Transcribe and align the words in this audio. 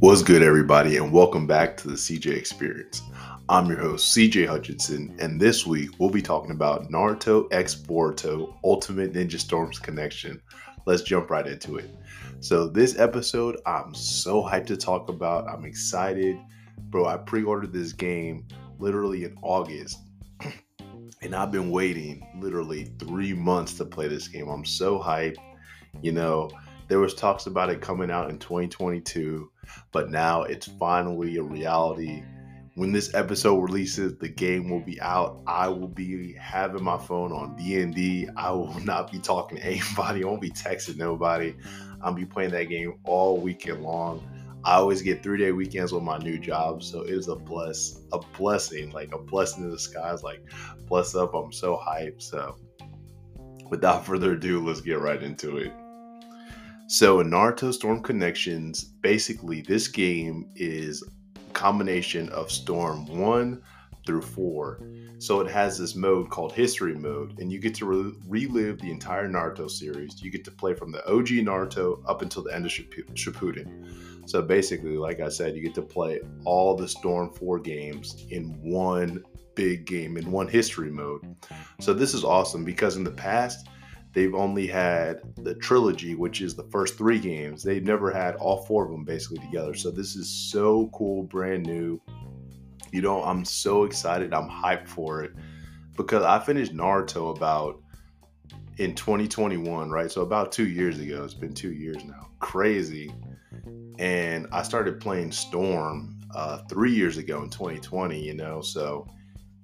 What's 0.00 0.22
good, 0.22 0.42
everybody, 0.42 0.96
and 0.96 1.12
welcome 1.12 1.46
back 1.46 1.76
to 1.78 1.88
the 1.88 1.94
CJ 1.94 2.36
Experience. 2.36 3.00
I'm 3.48 3.68
your 3.68 3.78
host, 3.78 4.14
CJ 4.14 4.46
Hutchinson, 4.48 5.16
and 5.20 5.40
this 5.40 5.66
week 5.66 5.90
we'll 5.98 6.10
be 6.10 6.20
talking 6.20 6.50
about 6.50 6.90
Naruto 6.90 7.46
X 7.52 7.76
Boruto 7.76 8.56
Ultimate 8.64 9.12
Ninja 9.12 9.38
Storms 9.38 9.78
Connection. 9.78 10.42
Let's 10.84 11.02
jump 11.02 11.30
right 11.30 11.46
into 11.46 11.76
it. 11.76 11.88
So, 12.40 12.66
this 12.66 12.98
episode 12.98 13.56
I'm 13.66 13.94
so 13.94 14.42
hyped 14.42 14.66
to 14.66 14.76
talk 14.76 15.08
about. 15.08 15.48
I'm 15.48 15.64
excited. 15.64 16.38
Bro, 16.90 17.06
I 17.06 17.16
pre 17.18 17.44
ordered 17.44 17.72
this 17.72 17.92
game 17.92 18.48
literally 18.80 19.24
in 19.24 19.36
August, 19.42 19.98
and 21.22 21.36
I've 21.36 21.52
been 21.52 21.70
waiting 21.70 22.26
literally 22.40 22.92
three 22.98 23.32
months 23.32 23.74
to 23.74 23.84
play 23.84 24.08
this 24.08 24.26
game. 24.26 24.48
I'm 24.48 24.64
so 24.64 24.98
hyped. 24.98 25.36
You 26.02 26.10
know, 26.10 26.50
there 26.88 26.98
was 26.98 27.14
talks 27.14 27.46
about 27.46 27.70
it 27.70 27.80
coming 27.80 28.10
out 28.10 28.28
in 28.28 28.38
2022, 28.38 29.50
but 29.92 30.10
now 30.10 30.42
it's 30.42 30.66
finally 30.66 31.36
a 31.36 31.42
reality. 31.42 32.22
When 32.76 32.90
this 32.90 33.14
episode 33.14 33.60
releases, 33.60 34.18
the 34.18 34.28
game 34.28 34.68
will 34.68 34.80
be 34.80 35.00
out. 35.00 35.40
I 35.46 35.68
will 35.68 35.88
be 35.88 36.32
having 36.34 36.82
my 36.82 36.98
phone 36.98 37.30
on 37.32 37.56
DND. 37.56 38.32
I 38.36 38.50
will 38.50 38.80
not 38.84 39.12
be 39.12 39.18
talking 39.20 39.58
to 39.58 39.64
anybody. 39.64 40.24
I 40.24 40.26
won't 40.26 40.40
be 40.40 40.50
texting 40.50 40.96
nobody. 40.96 41.54
I'll 42.02 42.12
be 42.12 42.24
playing 42.24 42.50
that 42.50 42.64
game 42.64 42.98
all 43.04 43.38
weekend 43.38 43.82
long. 43.82 44.22
I 44.64 44.76
always 44.76 45.02
get 45.02 45.22
three 45.22 45.38
day 45.38 45.52
weekends 45.52 45.92
with 45.92 46.02
my 46.02 46.16
new 46.18 46.38
job, 46.38 46.82
so 46.82 47.02
it 47.02 47.10
is 47.10 47.28
a 47.28 47.36
bless, 47.36 48.00
a 48.12 48.18
blessing, 48.38 48.90
like 48.92 49.12
a 49.14 49.18
blessing 49.18 49.64
in 49.64 49.70
disguise. 49.70 50.22
Like, 50.22 50.42
bless 50.86 51.14
up! 51.14 51.34
I'm 51.34 51.52
so 51.52 51.76
hyped. 51.76 52.22
So, 52.22 52.56
without 53.68 54.06
further 54.06 54.32
ado, 54.32 54.66
let's 54.66 54.80
get 54.80 55.00
right 55.00 55.22
into 55.22 55.58
it. 55.58 55.72
So 56.86 57.20
in 57.20 57.30
Naruto 57.30 57.72
Storm 57.72 58.02
Connections, 58.02 58.84
basically 58.84 59.62
this 59.62 59.88
game 59.88 60.50
is 60.54 61.02
a 61.02 61.52
combination 61.52 62.28
of 62.28 62.50
Storm 62.50 63.06
1 63.06 63.62
through 64.06 64.20
4. 64.20 64.80
So 65.18 65.40
it 65.40 65.50
has 65.50 65.78
this 65.78 65.94
mode 65.94 66.28
called 66.28 66.52
History 66.52 66.94
Mode, 66.94 67.38
and 67.38 67.50
you 67.50 67.58
get 67.58 67.74
to 67.76 67.86
re- 67.86 68.12
relive 68.28 68.80
the 68.80 68.90
entire 68.90 69.26
Naruto 69.26 69.70
series. 69.70 70.22
You 70.22 70.30
get 70.30 70.44
to 70.44 70.50
play 70.50 70.74
from 70.74 70.92
the 70.92 71.02
OG 71.10 71.28
Naruto 71.28 72.02
up 72.06 72.20
until 72.20 72.42
the 72.42 72.54
end 72.54 72.66
of 72.66 72.70
Shippuden. 72.70 74.28
So 74.28 74.42
basically, 74.42 74.98
like 74.98 75.20
I 75.20 75.30
said, 75.30 75.56
you 75.56 75.62
get 75.62 75.74
to 75.76 75.82
play 75.82 76.20
all 76.44 76.76
the 76.76 76.86
Storm 76.86 77.32
4 77.32 77.60
games 77.60 78.26
in 78.28 78.60
one 78.60 79.24
big 79.54 79.86
game, 79.86 80.18
in 80.18 80.30
one 80.30 80.48
history 80.48 80.90
mode. 80.90 81.34
So 81.80 81.94
this 81.94 82.12
is 82.12 82.24
awesome 82.24 82.62
because 82.62 82.96
in 82.96 83.04
the 83.04 83.10
past, 83.10 83.68
they've 84.14 84.34
only 84.34 84.66
had 84.66 85.20
the 85.36 85.54
trilogy, 85.56 86.14
which 86.14 86.40
is 86.40 86.54
the 86.54 86.64
first 86.64 86.96
three 86.96 87.18
games. 87.18 87.62
They've 87.62 87.82
never 87.82 88.10
had 88.10 88.36
all 88.36 88.64
four 88.64 88.84
of 88.84 88.90
them 88.90 89.04
basically 89.04 89.38
together. 89.38 89.74
So 89.74 89.90
this 89.90 90.16
is 90.16 90.30
so 90.30 90.88
cool, 90.94 91.24
brand 91.24 91.66
new. 91.66 92.00
You 92.92 93.02
know, 93.02 93.22
I'm 93.24 93.44
so 93.44 93.84
excited. 93.84 94.32
I'm 94.32 94.48
hyped 94.48 94.88
for 94.88 95.22
it 95.24 95.32
because 95.96 96.22
I 96.22 96.38
finished 96.38 96.74
Naruto 96.74 97.36
about 97.36 97.82
in 98.78 98.94
2021, 98.94 99.90
right? 99.90 100.10
So 100.10 100.22
about 100.22 100.52
two 100.52 100.68
years 100.68 100.98
ago. 101.00 101.24
It's 101.24 101.34
been 101.34 101.54
two 101.54 101.72
years 101.72 102.04
now. 102.04 102.28
Crazy. 102.38 103.12
And 103.98 104.46
I 104.52 104.62
started 104.62 105.00
playing 105.00 105.32
Storm 105.32 106.20
uh, 106.34 106.58
three 106.68 106.92
years 106.92 107.16
ago 107.16 107.42
in 107.42 107.50
2020, 107.50 108.20
you 108.20 108.34
know, 108.34 108.60
so 108.60 109.06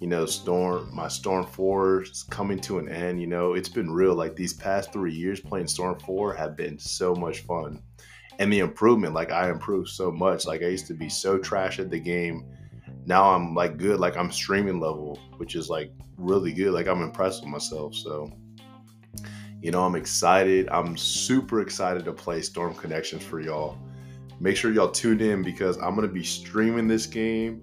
you 0.01 0.07
know, 0.07 0.25
Storm, 0.25 0.89
my 0.95 1.09
Storm 1.09 1.45
4 1.47 2.03
is 2.03 2.23
coming 2.23 2.59
to 2.61 2.79
an 2.79 2.89
end. 2.89 3.21
You 3.21 3.27
know, 3.27 3.53
it's 3.53 3.69
been 3.69 3.91
real. 3.91 4.15
Like 4.15 4.35
these 4.35 4.55
past 4.55 4.95
three 4.95 5.13
years 5.13 5.41
playing 5.41 5.67
Storm 5.67 5.99
4 6.01 6.35
have 6.35 6.57
been 6.57 6.79
so 6.79 7.15
much 7.15 7.41
fun. 7.41 7.83
And 8.39 8.51
the 8.51 8.61
improvement, 8.61 9.13
like 9.13 9.31
I 9.31 9.51
improved 9.51 9.91
so 9.91 10.11
much. 10.11 10.47
Like 10.47 10.63
I 10.63 10.69
used 10.69 10.87
to 10.87 10.95
be 10.95 11.11
so 11.11 11.37
trash 11.37 11.79
at 11.79 11.91
the 11.91 12.01
game. 12.01 12.47
Now 13.05 13.31
I'm 13.31 13.55
like 13.55 13.77
good. 13.77 14.01
Like 14.01 14.17
I'm 14.17 14.33
streaming 14.33 14.81
level, 14.81 15.21
which 15.37 15.55
is 15.55 15.69
like 15.69 15.93
really 16.17 16.55
good. 16.55 16.73
Like 16.73 16.87
I'm 16.87 17.03
impressed 17.03 17.43
with 17.43 17.51
myself. 17.51 17.95
So, 17.95 18.33
you 19.61 19.71
know, 19.71 19.85
I'm 19.85 19.97
excited. 19.97 20.67
I'm 20.71 20.97
super 20.97 21.61
excited 21.61 22.07
to 22.07 22.13
play 22.15 22.41
Storm 22.41 22.75
Connections 22.75 23.23
for 23.23 23.41
y'all. 23.41 23.77
Make 24.41 24.57
sure 24.57 24.73
y'all 24.73 24.91
tune 24.91 25.21
in 25.21 25.43
because 25.43 25.77
I'm 25.77 25.95
going 25.95 26.09
to 26.09 26.15
be 26.15 26.25
streaming 26.25 26.89
this 26.89 27.05
game. 27.05 27.61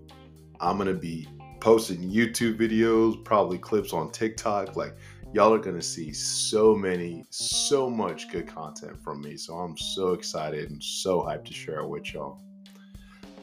I'm 0.60 0.78
going 0.78 0.94
to 0.94 1.00
be 1.00 1.28
posting 1.68 2.10
YouTube 2.10 2.56
videos, 2.56 3.22
probably 3.26 3.58
clips 3.58 3.92
on 3.92 4.10
TikTok. 4.10 4.78
Like, 4.78 4.96
y'all 5.34 5.54
are 5.54 5.60
gonna 5.60 5.82
see 5.82 6.14
so 6.14 6.74
many, 6.74 7.26
so 7.30 7.90
much 7.90 8.32
good 8.32 8.48
content 8.48 8.98
from 9.04 9.20
me. 9.20 9.36
So 9.36 9.54
I'm 9.56 9.78
so 9.78 10.14
excited 10.14 10.70
and 10.70 10.82
so 10.82 11.24
hyped 11.24 11.44
to 11.44 11.54
share 11.54 11.82
it 11.82 11.90
with 11.90 12.14
y'all. 12.14 12.42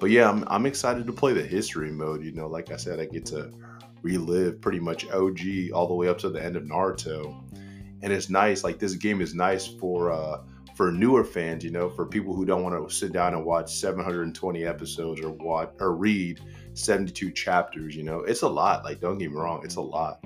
But 0.00 0.08
yeah, 0.08 0.30
I'm, 0.30 0.42
I'm 0.46 0.64
excited 0.64 1.06
to 1.06 1.12
play 1.12 1.34
the 1.34 1.42
history 1.42 1.92
mode. 1.92 2.24
You 2.24 2.32
know, 2.32 2.46
like 2.46 2.72
I 2.72 2.76
said, 2.76 2.98
I 2.98 3.04
get 3.04 3.26
to 3.26 3.52
relive 4.00 4.58
pretty 4.58 4.80
much 4.80 5.06
OG 5.10 5.72
all 5.74 5.86
the 5.86 5.92
way 5.92 6.08
up 6.08 6.16
to 6.20 6.30
the 6.30 6.42
end 6.42 6.56
of 6.56 6.62
Naruto. 6.62 7.44
And 8.00 8.10
it's 8.10 8.30
nice, 8.30 8.64
like 8.64 8.78
this 8.78 8.94
game 8.94 9.20
is 9.20 9.34
nice 9.34 9.66
for 9.66 10.10
uh 10.10 10.38
for 10.74 10.90
newer 10.90 11.24
fans, 11.24 11.62
you 11.62 11.70
know, 11.70 11.90
for 11.90 12.06
people 12.06 12.34
who 12.34 12.46
don't 12.46 12.62
want 12.62 12.88
to 12.88 12.94
sit 12.94 13.12
down 13.12 13.34
and 13.34 13.44
watch 13.44 13.72
720 13.72 14.64
episodes 14.64 15.20
or 15.20 15.30
watch 15.30 15.70
or 15.78 15.94
read 15.94 16.40
72 16.74 17.30
chapters, 17.30 17.96
you 17.96 18.02
know, 18.02 18.20
it's 18.20 18.42
a 18.42 18.48
lot. 18.48 18.84
Like, 18.84 19.00
don't 19.00 19.18
get 19.18 19.30
me 19.30 19.36
wrong, 19.36 19.62
it's 19.64 19.76
a 19.76 19.78
mm-hmm. 19.78 19.90
lot. 19.90 20.24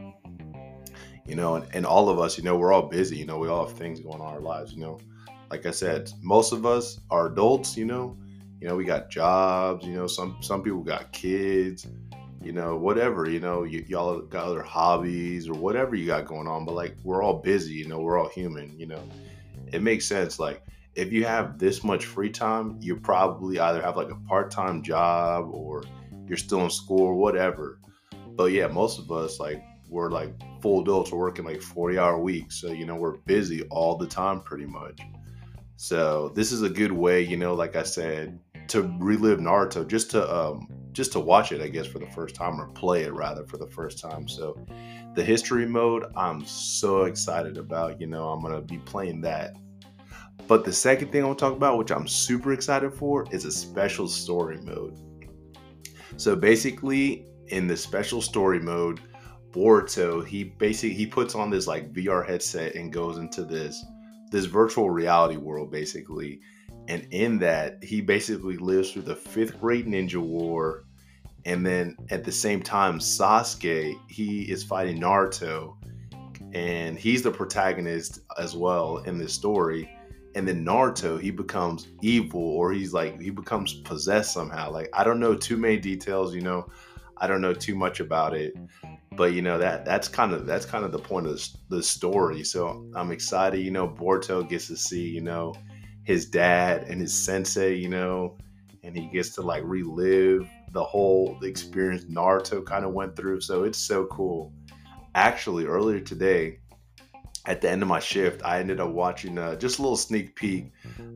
You 1.26 1.36
know, 1.36 1.56
and, 1.56 1.66
and 1.74 1.84
all 1.84 2.08
of 2.08 2.18
us, 2.18 2.38
you 2.38 2.44
know, 2.44 2.56
we're 2.56 2.72
all 2.72 2.88
busy, 2.88 3.16
you 3.16 3.26
know, 3.26 3.38
we 3.38 3.48
all 3.48 3.66
have 3.66 3.76
things 3.76 4.00
going 4.00 4.20
on 4.20 4.28
in 4.28 4.34
our 4.34 4.40
lives, 4.40 4.72
you 4.72 4.80
know. 4.80 4.98
Like 5.50 5.66
I 5.66 5.70
said, 5.70 6.10
most 6.22 6.52
of 6.52 6.66
us 6.66 7.00
are 7.10 7.26
adults, 7.26 7.76
you 7.76 7.84
know. 7.84 8.16
You 8.60 8.68
know, 8.68 8.76
we 8.76 8.84
got 8.84 9.08
jobs, 9.10 9.86
you 9.86 9.92
know, 9.92 10.06
some 10.06 10.38
some 10.40 10.62
people 10.62 10.82
got 10.82 11.12
kids, 11.12 11.86
you 12.42 12.52
know, 12.52 12.76
whatever, 12.76 13.28
you 13.28 13.40
know, 13.40 13.60
y- 13.60 13.84
y'all 13.86 14.20
got 14.20 14.46
other 14.46 14.62
hobbies 14.62 15.48
or 15.48 15.54
whatever 15.54 15.94
you 15.94 16.06
got 16.06 16.26
going 16.26 16.48
on, 16.48 16.64
but 16.64 16.74
like 16.74 16.96
we're 17.04 17.22
all 17.22 17.34
busy, 17.34 17.74
you 17.74 17.86
know, 17.86 18.00
we're 18.00 18.18
all 18.18 18.28
human, 18.28 18.76
you 18.78 18.86
know. 18.86 19.02
It 19.70 19.82
makes 19.82 20.06
sense 20.06 20.38
like 20.38 20.62
if 20.94 21.12
you 21.12 21.24
have 21.24 21.58
this 21.58 21.84
much 21.84 22.06
free 22.06 22.30
time, 22.30 22.76
you 22.80 22.96
probably 22.96 23.60
either 23.60 23.80
have 23.80 23.96
like 23.96 24.10
a 24.10 24.16
part-time 24.28 24.82
job 24.82 25.48
or 25.52 25.84
you're 26.28 26.36
still 26.36 26.62
in 26.62 26.70
school 26.70 27.00
or 27.00 27.14
whatever. 27.14 27.80
But 28.36 28.52
yeah, 28.52 28.66
most 28.68 28.98
of 28.98 29.10
us 29.10 29.40
like 29.40 29.62
we're 29.88 30.10
like 30.10 30.32
full 30.60 30.82
adults, 30.82 31.12
we're 31.12 31.18
working 31.18 31.44
like 31.44 31.62
40 31.62 31.98
hour 31.98 32.18
weeks. 32.18 32.60
So, 32.60 32.72
you 32.72 32.86
know, 32.86 32.94
we're 32.94 33.16
busy 33.18 33.62
all 33.64 33.96
the 33.96 34.06
time 34.06 34.40
pretty 34.40 34.66
much. 34.66 35.00
So 35.76 36.30
this 36.34 36.52
is 36.52 36.62
a 36.62 36.68
good 36.68 36.92
way, 36.92 37.22
you 37.22 37.36
know, 37.36 37.54
like 37.54 37.76
I 37.76 37.82
said, 37.82 38.38
to 38.68 38.82
relive 38.98 39.38
Naruto, 39.38 39.86
just 39.86 40.10
to 40.10 40.34
um 40.34 40.68
just 40.92 41.12
to 41.12 41.20
watch 41.20 41.52
it, 41.52 41.60
I 41.60 41.68
guess, 41.68 41.86
for 41.86 42.00
the 42.00 42.10
first 42.10 42.34
time 42.34 42.60
or 42.60 42.66
play 42.68 43.04
it 43.04 43.12
rather 43.12 43.44
for 43.44 43.56
the 43.56 43.68
first 43.68 44.00
time. 44.00 44.26
So 44.26 44.58
the 45.14 45.24
history 45.24 45.66
mode, 45.66 46.06
I'm 46.16 46.44
so 46.44 47.04
excited 47.04 47.56
about. 47.56 48.00
You 48.00 48.08
know, 48.08 48.30
I'm 48.30 48.42
gonna 48.42 48.60
be 48.60 48.78
playing 48.78 49.20
that. 49.22 49.56
But 50.48 50.64
the 50.64 50.72
second 50.72 51.12
thing 51.12 51.22
I 51.22 51.26
want 51.26 51.38
to 51.38 51.44
talk 51.44 51.54
about, 51.54 51.78
which 51.78 51.90
I'm 51.90 52.08
super 52.08 52.52
excited 52.52 52.92
for, 52.94 53.26
is 53.30 53.44
a 53.44 53.52
special 53.52 54.08
story 54.08 54.58
mode. 54.62 54.98
So 56.18 56.34
basically, 56.34 57.26
in 57.46 57.68
the 57.68 57.76
special 57.76 58.20
story 58.20 58.58
mode, 58.58 59.00
Boruto 59.52 60.26
he 60.26 60.44
basically 60.44 60.94
he 60.94 61.06
puts 61.06 61.36
on 61.36 61.48
this 61.48 61.66
like 61.68 61.92
VR 61.92 62.26
headset 62.26 62.74
and 62.74 62.92
goes 62.92 63.18
into 63.18 63.44
this 63.44 63.84
this 64.30 64.44
virtual 64.44 64.90
reality 64.90 65.36
world 65.36 65.70
basically, 65.70 66.40
and 66.88 67.06
in 67.12 67.38
that 67.38 67.82
he 67.82 68.00
basically 68.00 68.56
lives 68.56 68.90
through 68.90 69.02
the 69.02 69.14
fifth 69.14 69.60
grade 69.60 69.86
ninja 69.86 70.20
war, 70.20 70.84
and 71.44 71.64
then 71.64 71.96
at 72.10 72.24
the 72.24 72.32
same 72.32 72.62
time 72.62 72.98
Sasuke 72.98 73.94
he 74.08 74.42
is 74.42 74.64
fighting 74.64 75.00
Naruto, 75.00 75.76
and 76.52 76.98
he's 76.98 77.22
the 77.22 77.30
protagonist 77.30 78.20
as 78.38 78.56
well 78.56 78.98
in 78.98 79.18
this 79.18 79.32
story 79.32 79.88
and 80.34 80.46
then 80.46 80.64
Naruto 80.64 81.20
he 81.20 81.30
becomes 81.30 81.88
evil 82.02 82.40
or 82.40 82.72
he's 82.72 82.92
like 82.92 83.20
he 83.20 83.30
becomes 83.30 83.74
possessed 83.80 84.32
somehow. 84.32 84.70
Like 84.70 84.88
I 84.92 85.04
don't 85.04 85.20
know 85.20 85.34
too 85.34 85.56
many 85.56 85.78
details, 85.78 86.34
you 86.34 86.40
know. 86.40 86.68
I 87.20 87.26
don't 87.26 87.40
know 87.40 87.52
too 87.52 87.74
much 87.74 87.98
about 87.98 88.34
it, 88.34 88.54
but 89.16 89.32
you 89.32 89.42
know 89.42 89.58
that 89.58 89.84
that's 89.84 90.06
kind 90.06 90.32
of 90.32 90.46
that's 90.46 90.64
kind 90.64 90.84
of 90.84 90.92
the 90.92 90.98
point 90.98 91.26
of 91.26 91.44
the 91.68 91.82
story. 91.82 92.44
So 92.44 92.88
I'm 92.94 93.10
excited. 93.10 93.60
You 93.60 93.72
know, 93.72 93.88
Boruto 93.88 94.48
gets 94.48 94.68
to 94.68 94.76
see 94.76 95.08
you 95.08 95.20
know 95.20 95.54
his 96.04 96.26
dad 96.26 96.84
and 96.84 97.00
his 97.00 97.12
sensei, 97.12 97.74
you 97.74 97.88
know, 97.88 98.38
and 98.82 98.96
he 98.96 99.08
gets 99.08 99.30
to 99.30 99.42
like 99.42 99.62
relive 99.66 100.48
the 100.72 100.82
whole 100.82 101.36
the 101.40 101.46
experience 101.46 102.04
Naruto 102.04 102.64
kind 102.64 102.84
of 102.84 102.92
went 102.92 103.16
through. 103.16 103.40
So 103.40 103.64
it's 103.64 103.78
so 103.78 104.06
cool. 104.06 104.52
Actually, 105.14 105.66
earlier 105.66 106.00
today, 106.00 106.60
at 107.46 107.60
the 107.60 107.70
end 107.70 107.82
of 107.82 107.88
my 107.88 108.00
shift, 108.00 108.42
I 108.44 108.60
ended 108.60 108.80
up 108.80 108.90
watching 108.90 109.38
uh, 109.38 109.56
just 109.56 109.78
a 109.78 109.82
little 109.82 109.96
sneak 109.96 110.34
peek 110.34 110.72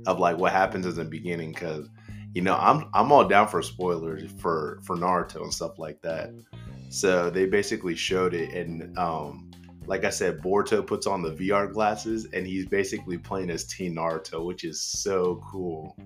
of 0.07 0.19
like 0.19 0.39
what 0.39 0.53
happens 0.53 0.87
in 0.87 0.95
the 0.95 1.05
beginning 1.05 1.53
because 1.53 1.89
you 2.35 2.43
know 2.43 2.57
I'm 2.57 2.89
I'm 2.95 3.13
all 3.13 3.27
down 3.27 3.49
for 3.49 3.63
spoilers 3.63 4.31
for 4.41 4.81
for 4.85 4.97
Naruto 4.97 5.43
and 5.43 5.53
stuff 5.53 5.79
like 5.79 6.01
that. 6.03 6.31
So 6.91 7.31
they 7.31 7.47
basically 7.47 7.95
showed 7.95 8.35
it 8.35 8.53
and 8.55 8.97
um 8.99 9.51
like 9.87 10.05
I 10.05 10.11
said, 10.11 10.41
Borto 10.41 10.87
puts 10.87 11.09
on 11.09 11.23
the 11.23 11.33
VR 11.33 11.73
glasses 11.73 12.29
and 12.33 12.47
he's 12.47 12.67
basically 12.67 13.19
playing 13.19 13.51
as 13.51 13.65
Teen 13.65 13.97
Naruto, 13.97 14.45
which 14.45 14.63
is 14.65 14.81
so 14.81 15.43
cool. 15.51 15.97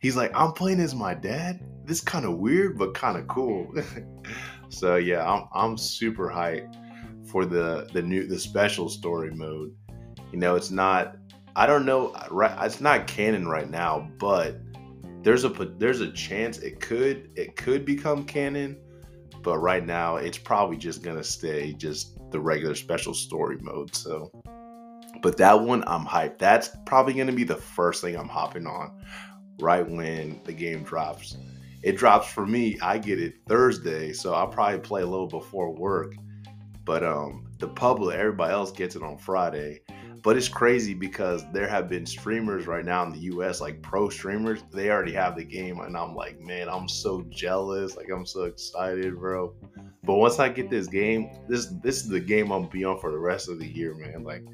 He's 0.00 0.16
like, 0.16 0.30
I'm 0.34 0.52
playing 0.52 0.80
as 0.80 0.94
my 0.94 1.14
dad. 1.14 1.60
This 1.86 2.02
kind 2.02 2.26
of 2.26 2.34
weird, 2.34 2.76
but 2.76 2.92
kind 2.92 3.16
of 3.16 3.26
cool. 3.28 3.74
so 4.68 4.96
yeah, 4.96 5.26
I'm 5.28 5.48
I'm 5.54 5.78
super 5.78 6.28
hyped 6.28 6.76
for 7.32 7.46
the 7.46 7.88
the 7.94 8.02
new 8.02 8.26
the 8.26 8.38
special 8.38 8.90
story 8.90 9.30
mode. 9.32 9.74
You 10.30 10.38
know, 10.38 10.54
it's 10.54 10.70
not 10.70 11.16
I 11.56 11.66
don't 11.66 11.86
know 11.86 12.14
right 12.30 12.54
it's 12.64 12.80
not 12.80 13.06
canon 13.06 13.48
right 13.48 13.68
now, 13.68 14.10
but 14.18 14.60
there's 15.22 15.44
a 15.44 15.48
there's 15.48 16.02
a 16.02 16.12
chance 16.12 16.58
it 16.58 16.80
could 16.80 17.30
it 17.34 17.56
could 17.56 17.86
become 17.86 18.24
canon, 18.24 18.78
but 19.40 19.58
right 19.58 19.84
now 19.84 20.16
it's 20.16 20.38
probably 20.38 20.76
just 20.76 21.02
gonna 21.02 21.24
stay 21.24 21.72
just 21.72 22.18
the 22.30 22.38
regular 22.38 22.74
special 22.74 23.14
story 23.14 23.56
mode. 23.62 23.94
So, 23.94 24.30
but 25.22 25.38
that 25.38 25.58
one 25.58 25.82
I'm 25.86 26.04
hyped. 26.04 26.38
That's 26.38 26.70
probably 26.84 27.14
gonna 27.14 27.32
be 27.32 27.44
the 27.44 27.56
first 27.56 28.02
thing 28.02 28.14
I'm 28.14 28.28
hopping 28.28 28.66
on 28.66 29.02
right 29.58 29.88
when 29.88 30.40
the 30.44 30.52
game 30.52 30.82
drops. 30.82 31.36
It 31.82 31.96
drops 31.96 32.28
for 32.28 32.46
me. 32.46 32.78
I 32.80 32.98
get 32.98 33.20
it 33.20 33.34
Thursday, 33.48 34.12
so 34.12 34.34
I'll 34.34 34.48
probably 34.48 34.80
play 34.80 35.02
a 35.02 35.06
little 35.06 35.26
before 35.26 35.74
work. 35.74 36.14
But 36.84 37.04
um, 37.04 37.46
the 37.58 37.68
public, 37.68 38.16
everybody 38.16 38.52
else 38.52 38.72
gets 38.72 38.96
it 38.96 39.02
on 39.02 39.18
Friday. 39.18 39.82
But 40.22 40.36
it's 40.36 40.48
crazy 40.48 40.94
because 40.94 41.44
there 41.52 41.66
have 41.66 41.88
been 41.88 42.06
streamers 42.06 42.66
right 42.68 42.84
now 42.84 43.02
in 43.04 43.10
the 43.10 43.18
US, 43.34 43.60
like 43.60 43.82
pro 43.82 44.08
streamers, 44.08 44.62
they 44.72 44.88
already 44.88 45.12
have 45.12 45.36
the 45.36 45.44
game. 45.44 45.80
And 45.80 45.96
I'm 45.96 46.14
like, 46.14 46.40
man, 46.40 46.68
I'm 46.68 46.88
so 46.88 47.22
jealous. 47.28 47.96
Like, 47.96 48.08
I'm 48.08 48.24
so 48.24 48.44
excited, 48.44 49.18
bro. 49.18 49.52
But 50.04 50.14
once 50.14 50.38
I 50.38 50.48
get 50.48 50.70
this 50.70 50.86
game, 50.86 51.30
this 51.48 51.66
this 51.82 52.02
is 52.02 52.08
the 52.08 52.20
game 52.20 52.50
I'm 52.50 52.66
be 52.66 52.84
on 52.84 52.98
for 52.98 53.10
the 53.10 53.18
rest 53.18 53.48
of 53.48 53.58
the 53.58 53.66
year, 53.66 53.94
man. 53.94 54.24
Like, 54.24 54.44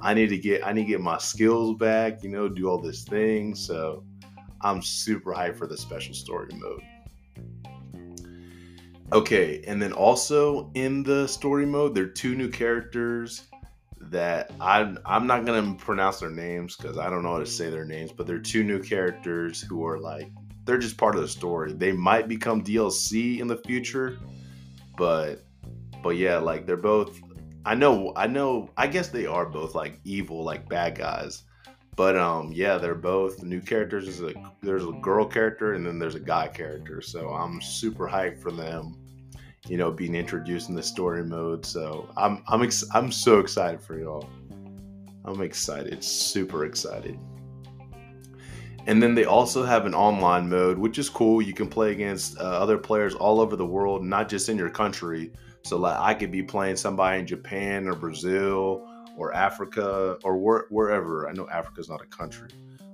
I 0.00 0.14
need 0.14 0.28
to 0.28 0.38
get 0.38 0.66
I 0.66 0.72
need 0.72 0.82
to 0.82 0.88
get 0.88 1.00
my 1.00 1.18
skills 1.18 1.76
back, 1.78 2.22
you 2.22 2.30
know, 2.30 2.48
do 2.48 2.68
all 2.68 2.78
this 2.78 3.04
thing. 3.04 3.54
So 3.54 4.04
I'm 4.60 4.82
super 4.82 5.32
hyped 5.32 5.56
for 5.56 5.66
the 5.66 5.76
special 5.76 6.14
story 6.14 6.54
mode. 6.54 6.82
Okay, 9.12 9.62
and 9.66 9.80
then 9.80 9.92
also 9.92 10.70
in 10.72 11.02
the 11.02 11.26
story 11.26 11.66
mode, 11.66 11.94
there 11.94 12.04
are 12.04 12.08
two 12.08 12.34
new 12.34 12.48
characters 12.48 13.42
that 14.00 14.50
I'm 14.58 14.98
I'm 15.04 15.26
not 15.26 15.44
gonna 15.44 15.74
pronounce 15.74 16.20
their 16.20 16.30
names 16.30 16.76
because 16.76 16.96
I 16.96 17.10
don't 17.10 17.22
know 17.22 17.32
how 17.32 17.38
to 17.38 17.46
say 17.46 17.68
their 17.68 17.84
names, 17.84 18.10
but 18.10 18.26
they're 18.26 18.38
two 18.38 18.64
new 18.64 18.82
characters 18.82 19.60
who 19.60 19.84
are 19.86 19.98
like 19.98 20.30
they're 20.64 20.78
just 20.78 20.96
part 20.96 21.14
of 21.14 21.20
the 21.20 21.28
story. 21.28 21.74
They 21.74 21.92
might 21.92 22.26
become 22.26 22.64
DLC 22.64 23.38
in 23.38 23.48
the 23.48 23.58
future, 23.58 24.18
but 24.96 25.44
but 26.02 26.16
yeah, 26.16 26.38
like 26.38 26.64
they're 26.66 26.78
both 26.78 27.20
I 27.66 27.74
know 27.74 28.14
I 28.16 28.26
know 28.26 28.70
I 28.78 28.86
guess 28.86 29.08
they 29.08 29.26
are 29.26 29.44
both 29.44 29.74
like 29.74 30.00
evil, 30.04 30.42
like 30.42 30.70
bad 30.70 30.96
guys. 30.96 31.42
But 31.96 32.16
um 32.16 32.50
yeah, 32.54 32.78
they're 32.78 32.94
both 32.94 33.42
new 33.42 33.60
characters. 33.60 34.06
There's 34.06 34.34
a 34.34 34.52
there's 34.62 34.86
a 34.86 34.92
girl 35.02 35.26
character 35.26 35.74
and 35.74 35.84
then 35.86 35.98
there's 35.98 36.14
a 36.14 36.20
guy 36.20 36.48
character. 36.48 37.02
So 37.02 37.28
I'm 37.28 37.60
super 37.60 38.08
hyped 38.08 38.40
for 38.40 38.50
them 38.50 39.01
you 39.68 39.76
know, 39.76 39.90
being 39.90 40.14
introduced 40.14 40.68
in 40.68 40.74
the 40.74 40.82
story 40.82 41.24
mode. 41.24 41.64
So 41.64 42.08
I'm 42.16 42.42
I'm 42.48 42.62
ex- 42.62 42.84
I'm 42.92 43.12
so 43.12 43.38
excited 43.38 43.80
for 43.80 43.98
y'all. 43.98 44.28
I'm 45.24 45.40
excited, 45.40 46.02
super 46.02 46.64
excited. 46.64 47.18
And 48.88 49.00
then 49.00 49.14
they 49.14 49.24
also 49.24 49.62
have 49.62 49.86
an 49.86 49.94
online 49.94 50.48
mode, 50.48 50.76
which 50.76 50.98
is 50.98 51.08
cool. 51.08 51.40
You 51.40 51.54
can 51.54 51.68
play 51.68 51.92
against 51.92 52.36
uh, 52.38 52.42
other 52.42 52.76
players 52.76 53.14
all 53.14 53.40
over 53.40 53.54
the 53.54 53.64
world, 53.64 54.04
not 54.04 54.28
just 54.28 54.48
in 54.48 54.58
your 54.58 54.70
country. 54.70 55.32
So 55.62 55.76
like 55.76 55.96
I 55.96 56.14
could 56.14 56.32
be 56.32 56.42
playing 56.42 56.74
somebody 56.74 57.20
in 57.20 57.26
Japan 57.26 57.86
or 57.86 57.94
Brazil 57.94 58.88
or 59.16 59.32
Africa 59.32 60.18
or 60.24 60.36
where, 60.36 60.64
wherever. 60.70 61.28
I 61.28 61.32
know 61.32 61.48
Africa's 61.48 61.88
not 61.88 62.02
a 62.02 62.06
country, 62.06 62.50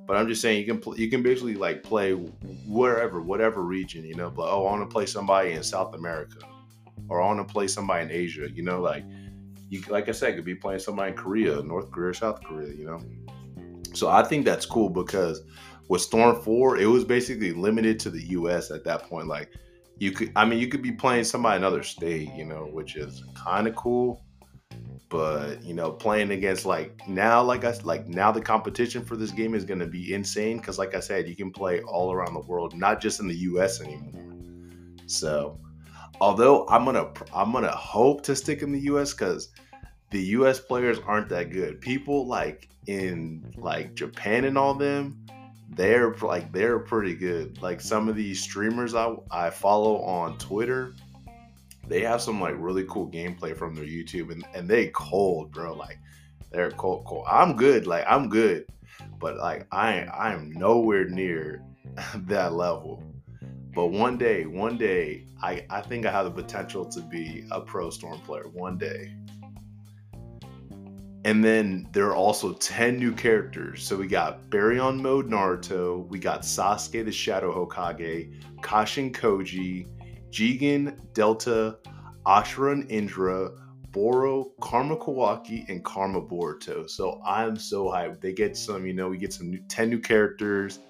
but 0.06 0.18
I'm 0.18 0.28
just 0.28 0.42
saying 0.42 0.60
you 0.60 0.66
can 0.66 0.78
pl- 0.78 1.00
you 1.00 1.08
can 1.08 1.22
basically 1.22 1.54
like 1.54 1.82
play 1.82 2.12
wherever, 2.12 3.22
whatever 3.22 3.62
region. 3.62 4.04
You 4.04 4.16
know, 4.16 4.28
but 4.30 4.50
oh, 4.50 4.66
I 4.66 4.70
want 4.70 4.82
to 4.82 4.92
play 4.92 5.06
somebody 5.06 5.52
in 5.52 5.62
South 5.62 5.94
America 5.94 6.40
or 7.08 7.22
I 7.22 7.26
want 7.26 7.46
to 7.46 7.52
play 7.52 7.66
somebody 7.66 8.04
in 8.04 8.10
Asia. 8.10 8.50
You 8.50 8.62
know, 8.62 8.80
like 8.80 9.04
you 9.68 9.82
like 9.88 10.08
I 10.08 10.12
said, 10.12 10.34
could 10.36 10.44
be 10.44 10.54
playing 10.54 10.80
somebody 10.80 11.12
in 11.12 11.16
Korea, 11.16 11.62
North 11.62 11.90
Korea, 11.90 12.14
South 12.14 12.42
Korea. 12.42 12.74
You 12.74 12.86
know, 12.86 13.00
so 13.94 14.08
I 14.08 14.22
think 14.22 14.44
that's 14.44 14.66
cool 14.66 14.88
because 14.88 15.42
with 15.88 16.00
Storm 16.00 16.40
Four, 16.42 16.78
it 16.78 16.86
was 16.86 17.04
basically 17.04 17.52
limited 17.52 17.98
to 18.00 18.10
the 18.10 18.22
U.S. 18.30 18.70
at 18.70 18.84
that 18.84 19.04
point. 19.04 19.26
Like 19.26 19.50
you 19.98 20.12
could, 20.12 20.32
I 20.36 20.44
mean, 20.44 20.58
you 20.58 20.68
could 20.68 20.82
be 20.82 20.92
playing 20.92 21.24
somebody 21.24 21.56
in 21.56 21.62
another 21.62 21.82
state. 21.82 22.30
You 22.34 22.44
know, 22.44 22.68
which 22.72 22.96
is 22.96 23.24
kind 23.34 23.66
of 23.66 23.74
cool. 23.74 24.24
But 25.10 25.62
you 25.62 25.72
know, 25.72 25.90
playing 25.90 26.30
against 26.32 26.66
like 26.66 27.08
now, 27.08 27.42
like 27.42 27.64
I 27.64 27.72
like 27.82 28.08
now, 28.08 28.30
the 28.30 28.42
competition 28.42 29.04
for 29.04 29.16
this 29.16 29.30
game 29.30 29.54
is 29.54 29.64
going 29.64 29.80
to 29.80 29.86
be 29.86 30.12
insane 30.12 30.58
because, 30.58 30.78
like 30.78 30.94
I 30.94 31.00
said, 31.00 31.28
you 31.28 31.34
can 31.34 31.50
play 31.50 31.80
all 31.82 32.12
around 32.12 32.34
the 32.34 32.40
world, 32.40 32.74
not 32.76 33.00
just 33.00 33.20
in 33.20 33.26
the 33.26 33.36
U.S. 33.36 33.80
anymore. 33.80 34.12
So 35.06 35.58
although 36.20 36.66
I'm 36.68 36.84
gonna 36.84 37.10
I'm 37.34 37.52
gonna 37.52 37.70
hope 37.70 38.22
to 38.24 38.36
stick 38.36 38.62
in 38.62 38.72
the 38.72 38.80
US 38.80 39.12
because 39.12 39.50
the 40.10 40.20
US 40.20 40.60
players 40.60 40.98
aren't 41.06 41.28
that 41.30 41.50
good. 41.50 41.80
People 41.80 42.26
like 42.26 42.68
in 42.86 43.52
like 43.56 43.94
Japan 43.94 44.44
and 44.44 44.56
all 44.56 44.74
them, 44.74 45.26
they're 45.70 46.14
like 46.14 46.52
they're 46.52 46.78
pretty 46.78 47.14
good. 47.14 47.60
Like 47.62 47.80
some 47.80 48.08
of 48.08 48.16
these 48.16 48.40
streamers 48.40 48.94
I 48.94 49.14
I 49.30 49.50
follow 49.50 50.02
on 50.02 50.38
Twitter, 50.38 50.94
they 51.86 52.00
have 52.00 52.22
some 52.22 52.40
like 52.40 52.54
really 52.56 52.84
cool 52.84 53.10
gameplay 53.10 53.56
from 53.56 53.74
their 53.74 53.84
YouTube 53.84 54.32
and, 54.32 54.44
and 54.54 54.68
they 54.68 54.88
cold, 54.88 55.52
bro. 55.52 55.74
Like 55.74 55.98
they're 56.50 56.70
cold, 56.72 57.04
cold. 57.04 57.26
I'm 57.28 57.56
good, 57.56 57.86
like 57.86 58.04
I'm 58.08 58.28
good. 58.28 58.66
But 59.20 59.36
like 59.36 59.66
I 59.70 60.02
I 60.04 60.32
am 60.32 60.50
nowhere 60.52 61.04
near 61.08 61.62
that 62.14 62.54
level. 62.54 63.02
But 63.78 63.92
one 63.92 64.18
day, 64.18 64.44
one 64.44 64.76
day, 64.76 65.22
I, 65.40 65.64
I 65.70 65.82
think 65.82 66.04
I 66.04 66.10
have 66.10 66.24
the 66.24 66.32
potential 66.32 66.84
to 66.86 67.00
be 67.00 67.44
a 67.52 67.60
pro 67.60 67.90
Storm 67.90 68.18
player 68.18 68.48
one 68.52 68.76
day. 68.76 69.14
And 71.24 71.44
then 71.44 71.88
there 71.92 72.06
are 72.06 72.16
also 72.16 72.54
10 72.54 72.98
new 72.98 73.12
characters. 73.12 73.86
So 73.86 73.94
we 73.94 74.08
got 74.08 74.50
Baryon 74.50 75.00
Mode 75.00 75.30
Naruto, 75.30 76.08
we 76.08 76.18
got 76.18 76.42
Sasuke 76.42 77.04
the 77.04 77.12
Shadow 77.12 77.54
Hokage, 77.54 78.42
Kashin 78.62 79.12
Koji, 79.12 79.86
Jigen, 80.32 80.98
Delta, 81.14 81.78
Ashura 82.26 82.72
and 82.72 82.90
Indra, 82.90 83.50
Boro, 83.92 84.50
Karma 84.60 84.96
Kawaki, 84.96 85.68
and 85.68 85.84
Karma 85.84 86.20
Boruto. 86.20 86.90
So 86.90 87.22
I'm 87.24 87.56
so 87.56 87.84
hyped. 87.84 88.20
They 88.20 88.32
get 88.32 88.56
some, 88.56 88.84
you 88.84 88.92
know, 88.92 89.08
we 89.08 89.18
get 89.18 89.32
some 89.32 89.52
new, 89.52 89.60
10 89.68 89.88
new 89.88 90.00
characters. 90.00 90.80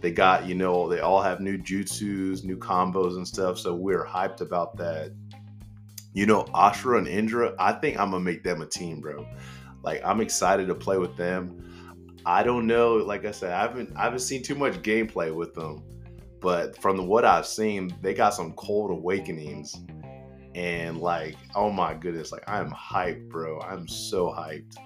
They 0.00 0.10
got, 0.10 0.46
you 0.46 0.54
know, 0.54 0.88
they 0.88 1.00
all 1.00 1.20
have 1.20 1.40
new 1.40 1.58
jutsus, 1.58 2.42
new 2.42 2.56
combos 2.56 3.16
and 3.16 3.26
stuff. 3.26 3.58
So 3.58 3.74
we're 3.74 4.04
hyped 4.04 4.40
about 4.40 4.76
that. 4.78 5.12
You 6.12 6.26
know, 6.26 6.44
Ashura 6.54 6.98
and 6.98 7.06
Indra, 7.06 7.54
I 7.58 7.72
think 7.72 7.98
I'm 7.98 8.10
gonna 8.10 8.24
make 8.24 8.42
them 8.42 8.62
a 8.62 8.66
team, 8.66 9.00
bro. 9.00 9.26
Like 9.82 10.02
I'm 10.04 10.20
excited 10.20 10.66
to 10.68 10.74
play 10.74 10.98
with 10.98 11.16
them. 11.16 11.66
I 12.26 12.42
don't 12.42 12.66
know, 12.66 12.96
like 12.96 13.24
I 13.24 13.30
said, 13.30 13.52
I 13.52 13.62
haven't 13.62 13.92
I 13.96 14.04
haven't 14.04 14.20
seen 14.20 14.42
too 14.42 14.54
much 14.54 14.74
gameplay 14.82 15.34
with 15.34 15.54
them, 15.54 15.82
but 16.40 16.80
from 16.80 17.06
what 17.06 17.24
I've 17.24 17.46
seen, 17.46 17.94
they 18.00 18.14
got 18.14 18.34
some 18.34 18.52
cold 18.54 18.90
awakenings. 18.90 19.76
And 20.54 20.98
like, 20.98 21.36
oh 21.54 21.70
my 21.70 21.94
goodness, 21.94 22.32
like 22.32 22.48
I'm 22.48 22.70
hyped, 22.70 23.28
bro. 23.28 23.60
I'm 23.60 23.86
so 23.86 24.28
hyped 24.30 24.76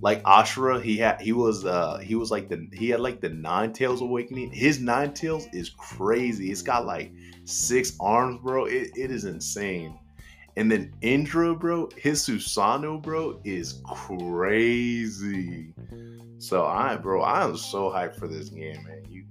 like 0.00 0.22
Ashura, 0.22 0.80
he 0.82 0.96
had 0.96 1.20
he 1.20 1.32
was 1.32 1.64
uh 1.64 1.98
he 1.98 2.14
was 2.14 2.30
like 2.30 2.48
the 2.48 2.68
he 2.72 2.90
had 2.90 3.00
like 3.00 3.20
the 3.20 3.30
nine 3.30 3.72
tails 3.72 4.00
awakening. 4.00 4.52
His 4.52 4.80
nine 4.80 5.12
tails 5.12 5.46
is 5.52 5.70
crazy. 5.70 6.50
It's 6.50 6.62
got 6.62 6.86
like 6.86 7.12
six 7.44 7.94
arms, 8.00 8.40
bro. 8.42 8.66
It, 8.66 8.90
it 8.96 9.10
is 9.10 9.24
insane. 9.24 9.98
And 10.56 10.70
then 10.70 10.92
Indra, 11.02 11.54
bro, 11.54 11.88
his 11.96 12.26
Susanoo, 12.26 13.00
bro, 13.00 13.40
is 13.44 13.80
crazy. 13.84 15.72
So 16.38 16.66
I, 16.66 16.96
bro, 16.96 17.22
I 17.22 17.44
am 17.44 17.56
so 17.56 17.90
hyped 17.90 18.16
for 18.16 18.26
this 18.26 18.48
game, 18.48 18.82
man. 18.84 19.04
You, 19.08 19.24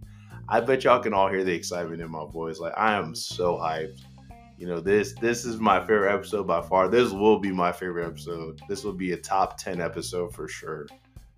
I 0.50 0.62
bet 0.62 0.86
y'all 0.86 1.00
can 1.02 1.14
all 1.14 1.28
hear 1.28 1.44
the 1.44 1.54
excitement 1.54 2.02
in 2.02 2.10
my 2.10 2.26
voice. 2.26 2.60
Like 2.60 2.74
I 2.78 2.94
am 2.94 3.14
so 3.14 3.58
hyped 3.58 4.02
you 4.58 4.66
know 4.66 4.80
this 4.80 5.14
this 5.22 5.46
is 5.46 5.58
my 5.58 5.80
favorite 5.80 6.14
episode 6.14 6.48
by 6.48 6.62
far. 6.62 6.88
This 6.88 7.12
will 7.12 7.40
be 7.40 7.52
my 7.52 7.72
favorite 7.72 8.08
episode. 8.08 8.60
This 8.68 8.84
will 8.84 8.94
be 8.94 9.12
a 9.12 9.18
top 9.18 9.58
10 9.58 9.80
episode 9.80 10.34
for 10.34 10.48
sure. 10.48 10.88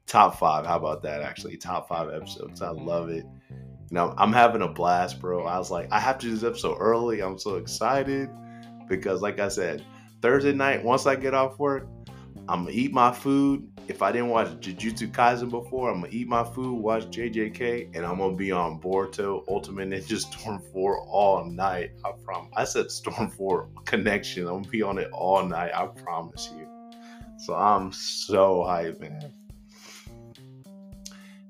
Top 0.07 0.39
five 0.39 0.65
how 0.65 0.77
about 0.77 1.03
that 1.03 1.21
actually? 1.21 1.57
Top 1.57 1.87
five 1.87 2.09
episodes. 2.09 2.61
I 2.61 2.69
love 2.69 3.09
it. 3.09 3.25
You 3.49 3.95
know 3.95 4.13
i'm 4.17 4.31
having 4.31 4.61
a 4.61 4.67
blast 4.67 5.19
bro. 5.19 5.45
I 5.45 5.57
was 5.57 5.69
like 5.69 5.91
i 5.91 5.99
have 5.99 6.17
to 6.19 6.27
do 6.27 6.33
this 6.33 6.43
episode 6.43 6.77
early. 6.79 7.21
I'm 7.21 7.37
so 7.37 7.55
excited. 7.55 8.29
Because 8.87 9.21
like 9.21 9.39
i 9.39 9.49
said 9.49 9.83
thursday 10.21 10.51
night 10.51 10.83
once 10.83 11.05
i 11.05 11.15
get 11.15 11.33
off 11.33 11.59
work 11.59 11.87
i'm 12.49 12.65
gonna 12.65 12.71
eat 12.71 12.91
my 12.91 13.11
food 13.11 13.69
if 13.89 14.03
I 14.03 14.11
didn't 14.11 14.29
watch 14.29 14.49
Jujutsu 14.59 15.11
Kaisen 15.11 15.49
before, 15.49 15.89
I'm 15.89 16.01
gonna 16.01 16.13
eat 16.13 16.27
my 16.27 16.43
food, 16.43 16.75
watch 16.75 17.05
JJK, 17.05 17.95
and 17.95 18.05
I'm 18.05 18.19
gonna 18.19 18.35
be 18.35 18.51
on 18.51 18.79
Boruto 18.79 19.43
Ultimate 19.47 19.89
Ninja 19.89 20.19
Storm 20.31 20.61
4 20.71 21.07
all 21.07 21.43
night. 21.45 21.93
I 22.05 22.11
promise. 22.23 22.53
I 22.55 22.65
said 22.65 22.91
Storm 22.91 23.31
4 23.31 23.67
connection. 23.85 24.43
I'm 24.43 24.61
gonna 24.61 24.69
be 24.69 24.83
on 24.83 24.99
it 24.99 25.09
all 25.11 25.43
night. 25.43 25.71
I 25.73 25.87
promise 25.87 26.51
you. 26.55 26.67
So 27.39 27.55
I'm 27.55 27.91
so 27.91 28.59
hyped, 28.59 28.99
man. 28.99 29.33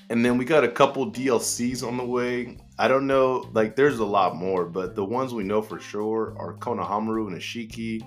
And 0.09 0.23
then 0.23 0.37
we 0.37 0.45
got 0.45 0.63
a 0.63 0.69
couple 0.69 1.11
DLCs 1.11 1.85
on 1.85 1.97
the 1.97 2.05
way. 2.05 2.57
I 2.79 2.87
don't 2.87 3.05
know, 3.05 3.49
like 3.51 3.75
there's 3.75 3.99
a 3.99 4.05
lot 4.05 4.37
more, 4.37 4.65
but 4.65 4.95
the 4.95 5.03
ones 5.03 5.33
we 5.33 5.43
know 5.43 5.61
for 5.61 5.77
sure 5.77 6.35
are 6.39 6.53
Konohamaru 6.53 7.27
and 7.27 7.37
Ashiki. 7.37 8.01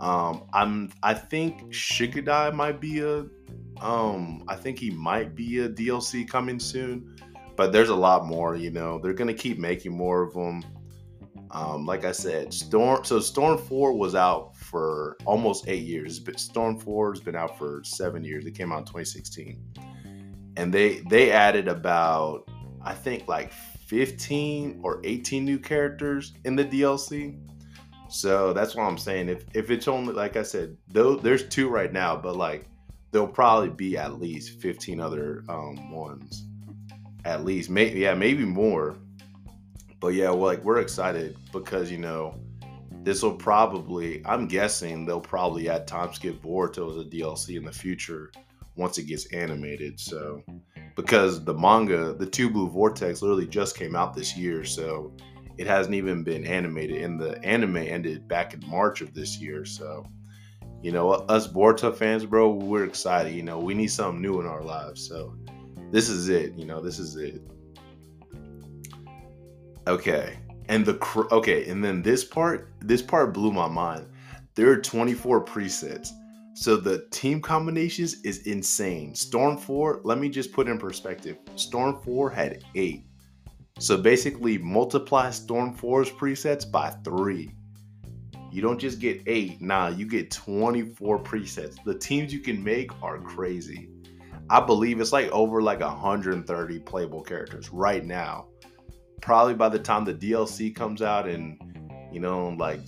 Um, 0.00 0.44
I'm 0.52 0.90
I 1.02 1.14
think 1.14 1.72
Shikadai 1.72 2.54
might 2.54 2.80
be 2.80 3.00
a 3.00 3.26
um 3.80 4.44
I 4.48 4.56
think 4.56 4.78
he 4.78 4.90
might 4.90 5.34
be 5.34 5.60
a 5.60 5.68
DLC 5.68 6.28
coming 6.28 6.58
soon. 6.60 7.16
But 7.56 7.72
there's 7.72 7.88
a 7.88 7.96
lot 7.96 8.24
more, 8.24 8.54
you 8.54 8.70
know. 8.70 9.00
They're 9.00 9.12
gonna 9.12 9.34
keep 9.34 9.58
making 9.58 9.96
more 9.96 10.22
of 10.22 10.32
them. 10.32 10.62
Um, 11.50 11.86
like 11.86 12.04
I 12.04 12.12
said, 12.12 12.52
Storm. 12.52 13.04
So 13.04 13.18
Storm 13.18 13.58
Four 13.58 13.94
was 13.94 14.14
out 14.14 14.56
for 14.56 15.16
almost 15.24 15.66
eight 15.66 15.84
years. 15.84 16.20
But 16.20 16.38
Storm 16.38 16.78
Four 16.78 17.12
has 17.12 17.20
been 17.20 17.34
out 17.34 17.58
for 17.58 17.82
seven 17.84 18.22
years. 18.22 18.46
It 18.46 18.52
came 18.52 18.70
out 18.70 18.80
in 18.80 18.84
2016, 18.84 19.60
and 20.56 20.72
they 20.72 21.00
they 21.08 21.32
added 21.32 21.66
about 21.66 22.48
I 22.82 22.94
think 22.94 23.26
like 23.26 23.52
15 23.52 24.80
or 24.82 25.00
18 25.02 25.44
new 25.44 25.58
characters 25.58 26.34
in 26.44 26.54
the 26.54 26.64
DLC. 26.64 27.38
So 28.08 28.52
that's 28.52 28.74
what 28.74 28.84
I'm 28.84 28.98
saying. 28.98 29.28
If 29.28 29.44
if 29.54 29.70
it's 29.70 29.88
only 29.88 30.14
like 30.14 30.36
I 30.36 30.42
said, 30.42 30.76
though 30.88 31.16
there's 31.16 31.48
two 31.48 31.68
right 31.68 31.92
now, 31.92 32.16
but 32.16 32.36
like 32.36 32.66
there'll 33.10 33.28
probably 33.28 33.70
be 33.70 33.96
at 33.96 34.20
least 34.20 34.60
15 34.60 35.00
other 35.00 35.44
um, 35.48 35.90
ones, 35.90 36.44
at 37.24 37.44
least. 37.44 37.70
Maybe 37.70 38.00
yeah, 38.00 38.14
maybe 38.14 38.44
more. 38.44 38.96
But 40.00 40.08
yeah, 40.08 40.30
well, 40.30 40.46
like 40.46 40.64
we're 40.64 40.80
excited 40.80 41.36
because 41.52 41.90
you 41.90 41.98
know 41.98 42.34
this 43.02 43.22
will 43.22 43.34
probably. 43.34 44.22
I'm 44.24 44.46
guessing 44.46 45.04
they'll 45.04 45.20
probably 45.20 45.68
add 45.68 45.86
time 45.86 46.12
skip 46.12 46.42
Boruto 46.42 46.90
as 46.90 47.06
a 47.06 47.08
DLC 47.08 47.56
in 47.56 47.64
the 47.64 47.72
future 47.72 48.32
once 48.76 48.96
it 48.96 49.04
gets 49.04 49.26
animated. 49.32 49.98
So 49.98 50.42
because 50.94 51.44
the 51.44 51.54
manga, 51.54 52.14
the 52.14 52.26
Two 52.26 52.48
Blue 52.48 52.68
Vortex, 52.68 53.22
literally 53.22 53.46
just 53.46 53.76
came 53.76 53.94
out 53.94 54.14
this 54.14 54.36
year, 54.36 54.64
so 54.64 55.12
it 55.58 55.66
hasn't 55.66 55.94
even 55.94 56.22
been 56.22 56.46
animated. 56.46 57.02
And 57.02 57.20
the 57.20 57.42
anime 57.44 57.76
ended 57.76 58.28
back 58.28 58.54
in 58.54 58.62
March 58.68 59.00
of 59.00 59.14
this 59.14 59.38
year, 59.38 59.64
so 59.64 60.06
you 60.82 60.92
know 60.92 61.10
us 61.10 61.48
Boruto 61.48 61.94
fans, 61.94 62.24
bro, 62.24 62.50
we're 62.50 62.84
excited. 62.84 63.34
You 63.34 63.42
know 63.42 63.58
we 63.58 63.74
need 63.74 63.88
something 63.88 64.22
new 64.22 64.40
in 64.40 64.46
our 64.46 64.62
lives, 64.62 65.06
so 65.06 65.34
this 65.90 66.08
is 66.08 66.28
it. 66.28 66.54
You 66.54 66.64
know 66.64 66.80
this 66.80 66.98
is 66.98 67.16
it. 67.16 67.42
Okay, 69.86 70.38
and 70.68 70.84
the 70.84 70.94
cr- 70.94 71.32
okay, 71.32 71.68
and 71.68 71.82
then 71.84 72.02
this 72.02 72.24
part, 72.24 72.72
this 72.80 73.02
part 73.02 73.32
blew 73.32 73.52
my 73.52 73.68
mind. 73.68 74.06
There 74.54 74.70
are 74.70 74.80
24 74.80 75.44
presets 75.44 76.10
so 76.58 76.76
the 76.76 77.06
team 77.12 77.40
combinations 77.40 78.20
is 78.22 78.44
insane. 78.44 79.14
Storm 79.14 79.56
4, 79.56 80.00
let 80.02 80.18
me 80.18 80.28
just 80.28 80.52
put 80.52 80.66
in 80.66 80.76
perspective. 80.76 81.36
Storm 81.54 82.00
4 82.02 82.30
had 82.30 82.64
8. 82.74 83.06
So 83.78 83.96
basically 83.96 84.58
multiply 84.58 85.30
Storm 85.30 85.74
4's 85.74 86.10
presets 86.10 86.70
by 86.70 86.90
3. 87.04 87.50
You 88.50 88.62
don't 88.62 88.78
just 88.78 88.98
get 88.98 89.22
8, 89.26 89.60
nah, 89.60 89.88
you 89.88 90.06
get 90.06 90.30
24 90.32 91.18
presets. 91.20 91.76
The 91.84 91.96
teams 91.96 92.32
you 92.32 92.40
can 92.40 92.62
make 92.62 92.90
are 93.02 93.18
crazy. 93.18 93.88
I 94.50 94.60
believe 94.60 95.00
it's 95.00 95.12
like 95.12 95.30
over 95.30 95.62
like 95.62 95.80
130 95.80 96.78
playable 96.80 97.22
characters 97.22 97.70
right 97.70 98.04
now. 98.04 98.48
Probably 99.20 99.54
by 99.54 99.68
the 99.68 99.78
time 99.78 100.04
the 100.04 100.14
DLC 100.14 100.74
comes 100.74 101.02
out 101.02 101.28
and 101.28 101.58
you 102.10 102.20
know, 102.20 102.48
like 102.58 102.80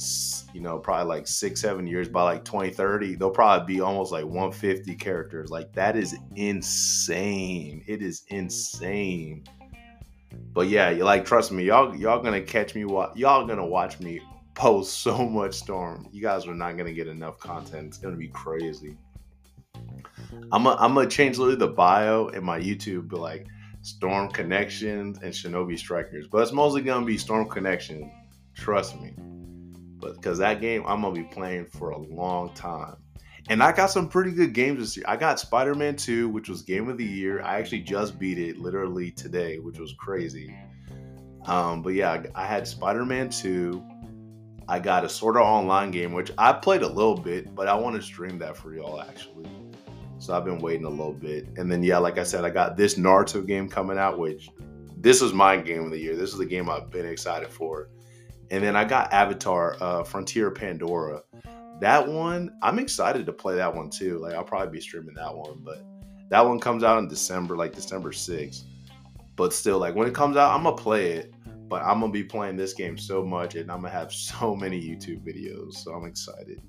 you 0.54 0.62
know, 0.62 0.78
probably 0.78 1.06
like 1.06 1.28
six, 1.28 1.60
seven 1.60 1.86
years 1.86 2.08
by 2.08 2.22
like 2.22 2.44
2030, 2.44 3.16
they'll 3.16 3.30
probably 3.30 3.74
be 3.74 3.80
almost 3.80 4.12
like 4.12 4.24
150 4.24 4.94
characters. 4.96 5.50
Like 5.50 5.72
that 5.74 5.94
is 5.94 6.16
insane. 6.36 7.84
It 7.86 8.02
is 8.02 8.24
insane. 8.28 9.44
But 10.52 10.68
yeah, 10.68 10.90
you 10.90 11.04
like 11.04 11.24
trust 11.24 11.52
me, 11.52 11.64
y'all 11.64 11.94
y'all 11.94 12.22
gonna 12.22 12.42
catch 12.42 12.74
me 12.74 12.82
y'all 12.82 13.46
gonna 13.46 13.66
watch 13.66 14.00
me 14.00 14.20
post 14.54 14.98
so 15.02 15.26
much 15.26 15.54
storm. 15.54 16.08
You 16.12 16.22
guys 16.22 16.46
are 16.46 16.54
not 16.54 16.76
gonna 16.76 16.92
get 16.92 17.08
enough 17.08 17.38
content. 17.38 17.88
It's 17.88 17.98
gonna 17.98 18.16
be 18.16 18.28
crazy. 18.28 18.96
I'm 20.52 20.64
gonna 20.64 20.76
I'm 20.78 20.94
gonna 20.94 21.08
change 21.08 21.38
literally 21.38 21.58
the 21.58 21.68
bio 21.68 22.28
in 22.28 22.44
my 22.44 22.58
YouTube, 22.58 23.08
but 23.08 23.20
like 23.20 23.46
Storm 23.82 24.30
Connections 24.30 25.18
and 25.22 25.32
Shinobi 25.32 25.78
Strikers. 25.78 26.26
But 26.26 26.42
it's 26.42 26.52
mostly 26.52 26.82
gonna 26.82 27.06
be 27.06 27.18
Storm 27.18 27.48
Connections 27.48 28.10
Trust 28.54 29.00
me. 29.00 29.14
But 29.16 30.16
because 30.16 30.38
that 30.38 30.60
game 30.60 30.84
I'm 30.86 31.02
gonna 31.02 31.14
be 31.14 31.24
playing 31.24 31.66
for 31.66 31.90
a 31.90 31.98
long 31.98 32.52
time. 32.54 32.96
And 33.50 33.64
I 33.64 33.72
got 33.72 33.90
some 33.90 34.08
pretty 34.08 34.30
good 34.30 34.52
games 34.52 34.78
this 34.78 34.96
year. 34.96 35.04
I 35.08 35.16
got 35.16 35.40
Spider 35.40 35.74
Man 35.74 35.96
2, 35.96 36.28
which 36.28 36.48
was 36.48 36.62
game 36.62 36.88
of 36.88 36.96
the 36.96 37.04
year. 37.04 37.42
I 37.42 37.58
actually 37.58 37.80
just 37.80 38.16
beat 38.16 38.38
it 38.38 38.58
literally 38.58 39.10
today, 39.10 39.58
which 39.58 39.76
was 39.80 39.92
crazy. 39.98 40.56
Um, 41.46 41.82
but 41.82 41.94
yeah, 41.94 42.22
I 42.36 42.46
had 42.46 42.68
Spider 42.68 43.04
Man 43.04 43.28
2. 43.28 43.84
I 44.68 44.78
got 44.78 45.04
a 45.04 45.08
Sword 45.08 45.36
Art 45.36 45.44
Online 45.44 45.90
game, 45.90 46.12
which 46.12 46.30
I 46.38 46.52
played 46.52 46.82
a 46.82 46.88
little 46.88 47.16
bit, 47.16 47.52
but 47.56 47.66
I 47.66 47.74
want 47.74 47.96
to 47.96 48.02
stream 48.02 48.38
that 48.38 48.56
for 48.56 48.72
y'all 48.72 49.02
actually. 49.02 49.50
So 50.18 50.32
I've 50.32 50.44
been 50.44 50.60
waiting 50.60 50.84
a 50.84 50.90
little 50.90 51.12
bit. 51.12 51.48
And 51.56 51.68
then, 51.72 51.82
yeah, 51.82 51.98
like 51.98 52.18
I 52.18 52.22
said, 52.22 52.44
I 52.44 52.50
got 52.50 52.76
this 52.76 52.94
Naruto 52.94 53.44
game 53.44 53.68
coming 53.68 53.98
out, 53.98 54.16
which 54.16 54.48
this 54.96 55.20
is 55.22 55.32
my 55.32 55.56
game 55.56 55.86
of 55.86 55.90
the 55.90 55.98
year. 55.98 56.14
This 56.14 56.30
is 56.30 56.38
the 56.38 56.46
game 56.46 56.70
I've 56.70 56.88
been 56.88 57.06
excited 57.06 57.48
for. 57.48 57.88
And 58.52 58.62
then 58.62 58.76
I 58.76 58.84
got 58.84 59.12
Avatar, 59.12 59.76
uh, 59.80 60.04
Frontier 60.04 60.52
Pandora. 60.52 61.22
That 61.80 62.06
one, 62.06 62.50
I'm 62.62 62.78
excited 62.78 63.24
to 63.26 63.32
play 63.32 63.56
that 63.56 63.74
one 63.74 63.88
too. 63.88 64.18
Like 64.18 64.34
I'll 64.34 64.44
probably 64.44 64.70
be 64.70 64.80
streaming 64.80 65.14
that 65.14 65.34
one, 65.34 65.60
but 65.64 65.82
that 66.28 66.46
one 66.46 66.60
comes 66.60 66.84
out 66.84 66.98
in 66.98 67.08
December, 67.08 67.56
like 67.56 67.74
December 67.74 68.12
6th. 68.12 68.64
But 69.34 69.54
still, 69.54 69.78
like 69.78 69.94
when 69.94 70.06
it 70.06 70.14
comes 70.14 70.36
out, 70.36 70.54
I'm 70.54 70.64
gonna 70.64 70.76
play 70.76 71.12
it. 71.12 71.34
But 71.68 71.82
I'm 71.82 72.00
gonna 72.00 72.12
be 72.12 72.24
playing 72.24 72.56
this 72.56 72.74
game 72.74 72.98
so 72.98 73.24
much, 73.24 73.54
and 73.54 73.70
I'm 73.70 73.80
gonna 73.80 73.90
have 73.90 74.12
so 74.12 74.54
many 74.54 74.80
YouTube 74.80 75.24
videos. 75.26 75.74
So 75.74 75.92
I'm 75.94 76.04
excited. 76.04 76.60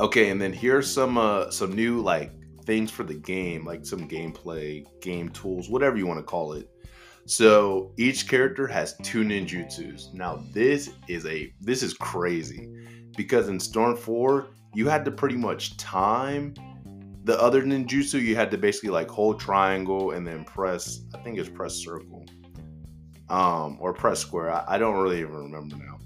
Okay, 0.00 0.30
and 0.30 0.40
then 0.40 0.52
here's 0.54 0.90
some 0.90 1.18
uh 1.18 1.50
some 1.50 1.74
new 1.74 2.00
like 2.00 2.32
things 2.64 2.90
for 2.90 3.02
the 3.02 3.14
game, 3.14 3.66
like 3.66 3.84
some 3.84 4.08
gameplay, 4.08 4.86
game 5.02 5.28
tools, 5.28 5.68
whatever 5.68 5.98
you 5.98 6.06
want 6.06 6.20
to 6.20 6.24
call 6.24 6.54
it. 6.54 6.70
So 7.26 7.92
each 7.98 8.26
character 8.26 8.66
has 8.66 8.96
two 9.02 9.22
ninjutsus. 9.24 10.14
Now 10.14 10.42
this 10.52 10.90
is 11.06 11.26
a 11.26 11.52
this 11.60 11.82
is 11.82 11.92
crazy 11.92 12.79
because 13.20 13.50
in 13.50 13.60
Storm 13.60 13.94
4 13.98 14.46
you 14.72 14.88
had 14.88 15.04
to 15.04 15.10
pretty 15.10 15.36
much 15.36 15.76
time 15.76 16.54
the 17.24 17.38
other 17.38 17.62
ninjutsu. 17.62 18.18
You 18.18 18.34
had 18.34 18.50
to 18.50 18.56
basically 18.56 18.88
like 18.88 19.10
hold 19.10 19.38
triangle 19.38 20.12
and 20.12 20.26
then 20.26 20.42
press. 20.42 21.02
I 21.14 21.18
think 21.18 21.38
it's 21.38 21.50
press 21.50 21.74
circle, 21.74 22.24
um, 23.28 23.76
or 23.78 23.92
press 23.92 24.20
square. 24.20 24.50
I, 24.50 24.64
I 24.66 24.78
don't 24.78 24.96
really 24.96 25.20
even 25.20 25.34
remember 25.34 25.76
now. 25.76 25.98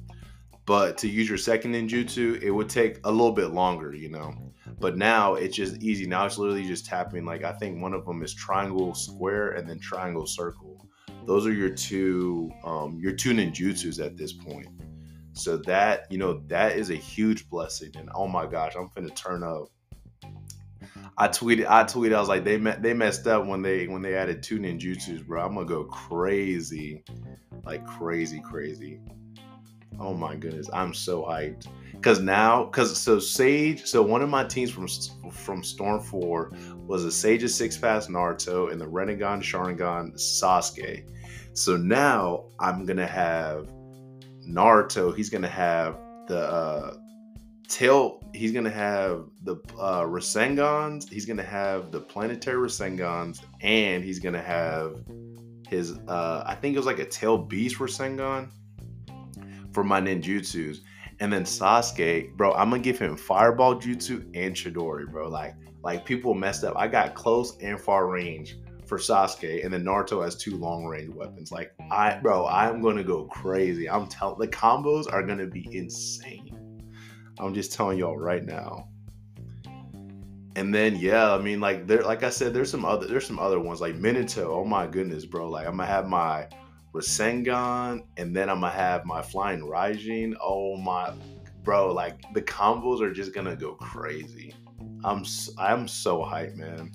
But 0.67 0.99
to 0.99 1.09
use 1.09 1.29
your 1.29 1.39
second 1.39 1.75
ninjutsu, 1.75 2.43
it 2.43 2.51
would 2.51 2.69
take 2.69 2.99
a 3.05 3.13
little 3.13 3.31
bit 3.31 3.53
longer, 3.53 3.95
you 3.95 4.09
know. 4.09 4.35
But 4.81 4.97
now 4.97 5.35
it's 5.35 5.55
just 5.55 5.81
easy. 5.81 6.07
Now 6.07 6.27
it's 6.27 6.37
literally 6.37 6.67
just 6.67 6.85
tapping. 6.85 7.25
Like 7.25 7.45
I 7.45 7.53
think 7.53 7.81
one 7.81 7.95
of 7.95 8.05
them 8.05 8.25
is 8.25 8.35
triangle 8.35 8.93
square 8.93 9.53
and 9.53 9.69
then 9.69 9.79
triangle 9.79 10.27
circle 10.27 10.85
those 11.27 11.47
are 11.47 11.53
your 11.53 11.71
two 11.71 12.51
um, 12.65 12.99
your 13.01 13.13
two 13.13 13.33
ninjutsus 13.33 14.05
at 14.05 14.17
this 14.17 14.33
point. 14.33 14.67
So 15.35 15.57
that 15.59 16.07
you 16.11 16.19
know 16.19 16.43
that 16.47 16.77
is 16.77 16.91
a 16.91 16.95
huge 16.95 17.49
blessing, 17.51 17.91
and 17.97 18.09
oh 18.15 18.29
my 18.29 18.47
gosh, 18.47 18.75
I'm 18.77 18.89
finna 18.89 19.15
turn 19.15 19.43
up. 19.43 19.67
I 21.17 21.29
tweeted, 21.29 21.67
I 21.69 21.85
tweeted, 21.85 22.15
I 22.15 22.21
was 22.21 22.29
like, 22.29 22.45
they 22.45 22.57
me- 22.57 22.75
they 22.81 22.95
messed 22.95 23.27
up 23.27 23.47
when 23.47 23.63
they 23.63 23.87
when 23.87 24.03
they 24.03 24.15
added 24.15 24.43
two 24.43 24.59
ninjutsus, 24.59 25.27
bro. 25.27 25.45
I'm 25.45 25.55
gonna 25.55 25.67
go 25.67 25.85
crazy, 25.85 27.05
like 27.65 27.87
crazy, 27.87 28.41
crazy. 28.41 29.01
Oh 30.01 30.15
my 30.15 30.35
goodness, 30.35 30.69
I'm 30.73 30.93
so 30.93 31.23
hyped. 31.23 31.67
Cause 32.03 32.21
now, 32.21 32.67
cause 32.67 33.01
so 33.01 33.19
Sage, 33.19 33.87
so 33.87 34.03
one 34.03 34.23
of 34.23 34.29
my 34.29 34.45
teams 34.45 34.71
from 34.71 34.89
from 35.31 35.63
Storm 35.63 36.01
Four 36.01 36.53
was 36.87 37.05
a 37.05 37.13
Sage 37.13 37.45
of 37.45 37.51
Six 37.51 37.77
Paths 37.77 38.09
Naruto 38.09 38.71
and 38.71 38.81
the 38.81 38.87
Rinnegan 38.87 39.41
Sharingan 39.41 40.15
Sasuke. 40.15 41.09
So 41.55 41.77
now 41.77 42.47
I'm 42.59 42.85
gonna 42.85 43.07
have 43.07 43.69
Naruto. 44.49 45.15
He's 45.15 45.31
gonna 45.31 45.49
have 45.49 45.99
the 46.27 46.41
uh, 46.41 46.97
tail. 47.69 48.21
He's 48.33 48.53
gonna 48.53 48.71
have 48.71 49.27
the 49.43 49.57
uh, 49.79 50.03
Rasengans. 50.03 51.09
He's 51.09 51.27
gonna 51.27 51.43
have 51.43 51.91
the 51.91 52.01
planetary 52.01 52.69
Rasengans, 52.69 53.43
and 53.61 54.05
he's 54.05 54.19
gonna 54.19 54.43
have 54.43 54.97
his. 55.69 55.93
Uh, 56.09 56.45
I 56.47 56.55
think 56.55 56.75
it 56.75 56.79
was 56.79 56.87
like 56.87 56.99
a 56.99 57.07
tail 57.07 57.39
beast 57.39 57.79
Rasengan 57.79 58.51
for 59.73 59.85
my 59.85 60.01
ninjutsus. 60.01 60.79
And 61.21 61.33
then 61.33 61.45
Sasuke, 61.45 62.37
bro, 62.37 62.53
I'm 62.55 62.71
gonna 62.71 62.83
give 62.83 62.99
him 62.99 63.17
Fireball 63.17 63.77
Jutsu 63.77 64.25
and 64.35 64.55
Chidori, 64.55 65.11
bro. 65.11 65.29
Like, 65.29 65.55
like 65.83 66.05
people 66.05 66.35
messed 66.35 66.65
up. 66.65 66.75
I 66.77 66.89
got 66.89 67.15
close 67.15 67.57
and 67.59 67.81
far 67.81 68.09
range 68.09 68.57
for 68.87 68.99
Sasuke, 68.99 69.65
and 69.65 69.73
then 69.73 69.85
Naruto 69.85 70.23
has 70.23 70.37
two 70.37 70.57
long 70.57 70.85
range 70.85 71.15
weapons. 71.15 71.51
Like 71.51 71.73
I, 71.91 72.11
mm-hmm. 72.11 72.23
bro, 72.23 72.47
I'm 72.47 72.81
gonna 72.81 73.05
go 73.05 73.25
crazy. 73.25 73.89
I'm 73.89 74.07
telling 74.07 74.39
the 74.39 74.49
combos 74.49 75.13
are 75.13 75.23
gonna 75.23 75.47
be 75.47 75.69
insane. 75.73 76.91
I'm 77.39 77.55
just 77.55 77.73
telling 77.73 77.99
y'all 77.99 78.17
right 78.17 78.45
now. 78.45 78.89
And 80.57 80.73
then 80.73 80.97
yeah, 80.97 81.33
I 81.33 81.39
mean 81.39 81.61
like 81.61 81.87
there 81.87 82.03
like 82.03 82.23
I 82.23 82.31
said, 82.31 82.55
there's 82.55 82.71
some 82.71 82.85
other 82.85 83.07
there's 83.07 83.27
some 83.27 83.39
other 83.39 83.59
ones 83.59 83.81
like 83.81 83.97
Minato. 83.97 84.47
Oh 84.47 84.65
my 84.65 84.87
goodness, 84.87 85.25
bro. 85.25 85.51
Like 85.51 85.67
I'm 85.67 85.77
gonna 85.77 85.87
have 85.87 86.07
my 86.07 86.47
Rasengan 86.95 88.05
and 88.17 88.37
then 88.37 88.49
I'm 88.49 88.61
gonna 88.61 88.73
have 88.73 89.05
my 89.05 89.21
flying 89.21 89.61
Raijin. 89.61 90.35
Oh 90.41 90.77
my 90.77 91.13
bro, 91.65 91.93
like 91.93 92.21
the 92.35 92.43
combos 92.43 93.01
are 93.01 93.13
just 93.13 93.35
gonna 93.35 93.57
go 93.57 93.75
crazy. 93.75 94.55
I'm 95.03 95.25
I'm 95.59 95.89
so 95.89 96.19
hyped, 96.23 96.55
man. 96.55 96.93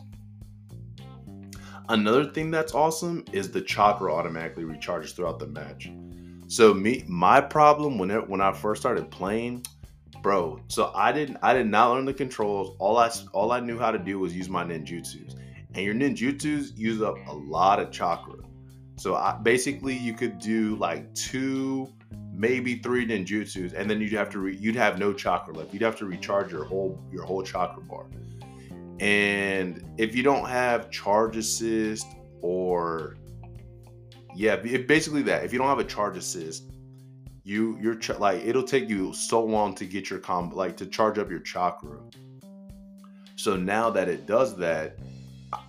Another 1.89 2.25
thing 2.25 2.51
that's 2.51 2.75
awesome 2.75 3.25
is 3.33 3.49
the 3.49 3.61
chakra 3.61 4.13
automatically 4.13 4.63
recharges 4.63 5.15
throughout 5.15 5.39
the 5.39 5.47
match. 5.47 5.89
So 6.47 6.71
me, 6.71 7.03
my 7.07 7.41
problem 7.41 7.97
when 7.97 8.11
it, 8.11 8.29
when 8.29 8.41
I 8.41 8.53
first 8.53 8.79
started 8.79 9.09
playing, 9.09 9.65
bro. 10.21 10.61
So 10.67 10.91
I 10.93 11.11
didn't 11.11 11.37
I 11.41 11.53
did 11.53 11.65
not 11.65 11.91
learn 11.91 12.05
the 12.05 12.13
controls. 12.13 12.75
All 12.77 12.99
I 12.99 13.09
all 13.33 13.51
I 13.51 13.59
knew 13.59 13.79
how 13.79 13.89
to 13.89 13.97
do 13.97 14.19
was 14.19 14.35
use 14.35 14.49
my 14.49 14.63
ninjutsus, 14.63 15.35
and 15.73 15.83
your 15.83 15.95
ninjutsus 15.95 16.77
use 16.77 17.01
up 17.01 17.15
a 17.27 17.33
lot 17.33 17.79
of 17.79 17.91
chakra. 17.91 18.35
So 18.97 19.15
I, 19.15 19.39
basically, 19.41 19.97
you 19.97 20.13
could 20.13 20.37
do 20.37 20.75
like 20.75 21.11
two, 21.15 21.91
maybe 22.31 22.75
three 22.75 23.07
ninjutsus, 23.07 23.73
and 23.73 23.89
then 23.89 23.99
you'd 23.99 24.13
have 24.13 24.29
to 24.31 24.39
re, 24.39 24.55
you'd 24.55 24.75
have 24.75 24.99
no 24.99 25.11
chakra 25.11 25.55
left. 25.55 25.73
You'd 25.73 25.81
have 25.81 25.97
to 25.97 26.05
recharge 26.05 26.51
your 26.51 26.65
whole 26.65 27.03
your 27.11 27.23
whole 27.23 27.41
chakra 27.41 27.81
bar. 27.81 28.05
And 28.99 29.83
if 29.97 30.15
you 30.15 30.23
don't 30.23 30.47
have 30.47 30.91
charge 30.91 31.37
assist 31.37 32.07
or 32.41 33.15
yeah, 34.35 34.55
basically 34.55 35.21
that. 35.23 35.43
If 35.43 35.53
you 35.53 35.59
don't 35.59 35.67
have 35.67 35.79
a 35.79 35.83
charge 35.83 36.17
assist, 36.17 36.65
you 37.43 37.77
you're 37.81 37.95
ch- 37.95 38.19
like 38.19 38.41
it'll 38.45 38.63
take 38.63 38.89
you 38.89 39.13
so 39.13 39.43
long 39.43 39.73
to 39.75 39.85
get 39.85 40.09
your 40.09 40.19
combo 40.19 40.55
like 40.55 40.77
to 40.77 40.85
charge 40.85 41.17
up 41.17 41.29
your 41.29 41.39
chakra. 41.39 41.99
So 43.35 43.55
now 43.55 43.89
that 43.89 44.09
it 44.09 44.27
does 44.27 44.57
that, 44.57 44.99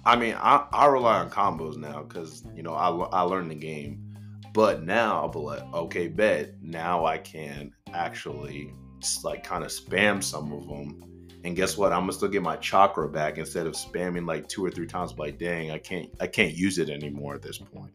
I 0.04 0.16
mean, 0.16 0.34
I, 0.38 0.66
I 0.72 0.86
rely 0.86 1.20
on 1.20 1.30
combos 1.30 1.76
now 1.76 2.02
because 2.02 2.44
you 2.54 2.62
know 2.62 2.74
I 2.74 2.88
I 2.88 3.22
learned 3.22 3.50
the 3.50 3.56
game. 3.56 4.06
But 4.52 4.82
now 4.82 5.20
I'll 5.20 5.28
be 5.28 5.38
like, 5.38 5.62
okay, 5.72 6.08
bet 6.08 6.54
now 6.60 7.06
I 7.06 7.18
can 7.18 7.72
actually 7.92 8.74
like 9.22 9.44
kind 9.44 9.64
of 9.64 9.70
spam 9.70 10.22
some 10.22 10.52
of 10.52 10.66
them 10.66 11.00
and 11.44 11.56
guess 11.56 11.76
what? 11.76 11.92
I'm 11.92 12.00
gonna 12.00 12.12
still 12.12 12.28
get 12.28 12.42
my 12.42 12.56
chakra 12.56 13.08
back 13.08 13.38
instead 13.38 13.66
of 13.66 13.72
spamming 13.72 14.26
like 14.26 14.48
two 14.48 14.64
or 14.64 14.70
three 14.70 14.86
times. 14.86 15.14
Like, 15.16 15.38
dang, 15.38 15.70
I 15.70 15.78
can't, 15.78 16.10
I 16.20 16.26
can't 16.26 16.54
use 16.54 16.78
it 16.78 16.90
anymore 16.90 17.34
at 17.34 17.42
this 17.42 17.58
point. 17.58 17.92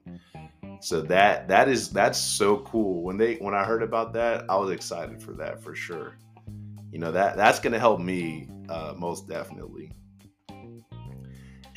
So 0.82 1.02
that 1.04 1.48
that 1.48 1.70
is 1.70 1.90
that's 1.90 2.20
so 2.20 2.60
cool. 2.60 3.04
When 3.04 3.18
they 3.18 3.36
when 3.36 3.54
I 3.54 3.64
heard 3.64 3.84
about 3.84 4.14
that, 4.14 4.46
I 4.50 4.56
was 4.56 4.72
excited 4.72 5.22
for 5.22 5.34
that 5.34 5.62
for 5.62 5.76
sure. 5.76 6.18
You 6.92 7.00
know 7.00 7.12
that 7.12 7.38
that's 7.38 7.60
gonna 7.60 7.80
help 7.80 8.00
me 8.00 8.50
uh, 8.70 8.94
most 8.98 9.28
definitely. 9.28 9.92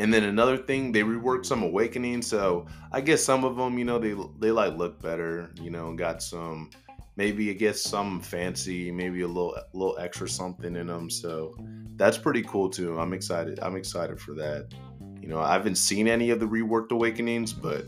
And 0.01 0.15
then 0.15 0.23
another 0.23 0.57
thing, 0.57 0.93
they 0.93 1.03
reworked 1.03 1.45
some 1.45 1.63
awakening. 1.63 2.23
So 2.23 2.67
I 2.93 3.01
guess 3.01 3.23
some 3.23 3.45
of 3.45 3.57
them, 3.57 3.79
you 3.79 3.85
know, 3.85 3.99
they 3.99 4.15
they 4.39 4.53
like 4.53 4.77
look 4.77 5.03
better. 5.03 5.51
You 5.61 5.71
know, 5.71 5.93
got 5.95 6.23
some 6.23 6.71
maybe 7.19 7.51
it 7.51 7.55
gets 7.55 7.83
some 7.83 8.21
fancy, 8.21 8.93
maybe 8.93 9.23
a 9.23 9.27
little 9.27 9.55
little 9.75 9.99
extra 9.99 10.29
something 10.29 10.77
in 10.77 10.87
them. 10.87 11.11
So 11.11 11.55
that's 11.97 12.17
pretty 12.17 12.43
cool 12.43 12.71
too. 12.71 12.99
I'm 12.99 13.13
excited. 13.13 13.59
I'm 13.61 13.77
excited 13.77 14.19
for 14.21 14.33
that. 14.35 14.73
You 15.21 15.29
know, 15.29 15.41
I 15.41 15.53
haven't 15.53 15.75
seen 15.75 16.07
any 16.07 16.31
of 16.31 16.39
the 16.39 16.47
reworked 16.47 16.93
awakenings, 16.93 17.53
but 17.53 17.87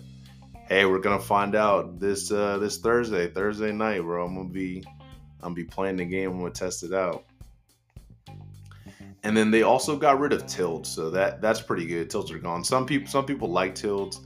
hey, 0.69 0.85
we're 0.85 0.99
gonna 0.99 1.21
find 1.21 1.55
out 1.55 2.01
this 2.01 2.31
uh 2.33 2.59
this 2.59 2.79
Thursday, 2.79 3.29
Thursday 3.29 3.73
night, 3.73 4.03
bro. 4.03 4.27
I'm 4.27 4.35
gonna 4.35 4.49
be 4.49 4.83
I'm 5.43 5.55
gonna 5.55 5.55
be 5.55 5.65
playing 5.65 5.97
the 5.97 6.05
game. 6.05 6.33
I'm 6.33 6.39
gonna 6.41 6.51
test 6.51 6.83
it 6.83 6.93
out. 6.93 7.25
And 9.23 9.37
then 9.37 9.51
they 9.51 9.63
also 9.63 9.97
got 9.97 10.19
rid 10.19 10.33
of 10.33 10.47
tilts, 10.47 10.89
so 10.89 11.09
that 11.11 11.41
that's 11.41 11.61
pretty 11.61 11.87
good. 11.87 12.11
Tilts 12.11 12.33
are 12.33 12.39
gone. 12.39 12.65
Some 12.65 12.85
people 12.85 13.09
some 13.09 13.27
people 13.27 13.49
like 13.49 13.77
tilts. 13.77 14.23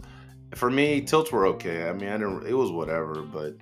For 0.55 0.71
me, 0.71 1.03
tilts 1.03 1.31
were 1.31 1.47
okay. 1.49 1.89
I 1.89 1.93
mean, 1.93 2.09
I 2.09 2.17
didn't. 2.17 2.47
It 2.47 2.55
was 2.55 2.71
whatever, 2.71 3.23
but 3.23 3.57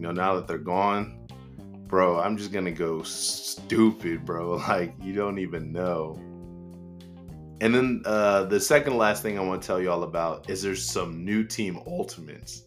you 0.00 0.06
know, 0.06 0.12
now 0.12 0.34
that 0.34 0.46
they're 0.46 0.56
gone, 0.56 1.28
bro, 1.86 2.18
I'm 2.18 2.38
just 2.38 2.52
gonna 2.52 2.72
go 2.72 3.02
stupid, 3.02 4.24
bro. 4.24 4.56
Like 4.68 4.94
you 5.02 5.12
don't 5.12 5.38
even 5.38 5.72
know. 5.72 6.18
And 7.60 7.74
then 7.74 8.02
uh, 8.06 8.44
the 8.44 8.58
second 8.58 8.96
last 8.96 9.22
thing 9.22 9.38
I 9.38 9.42
want 9.42 9.60
to 9.60 9.66
tell 9.66 9.78
you 9.78 9.90
all 9.90 10.04
about 10.04 10.48
is 10.48 10.62
there's 10.62 10.82
some 10.82 11.22
new 11.22 11.44
team 11.44 11.78
ultimates. 11.86 12.62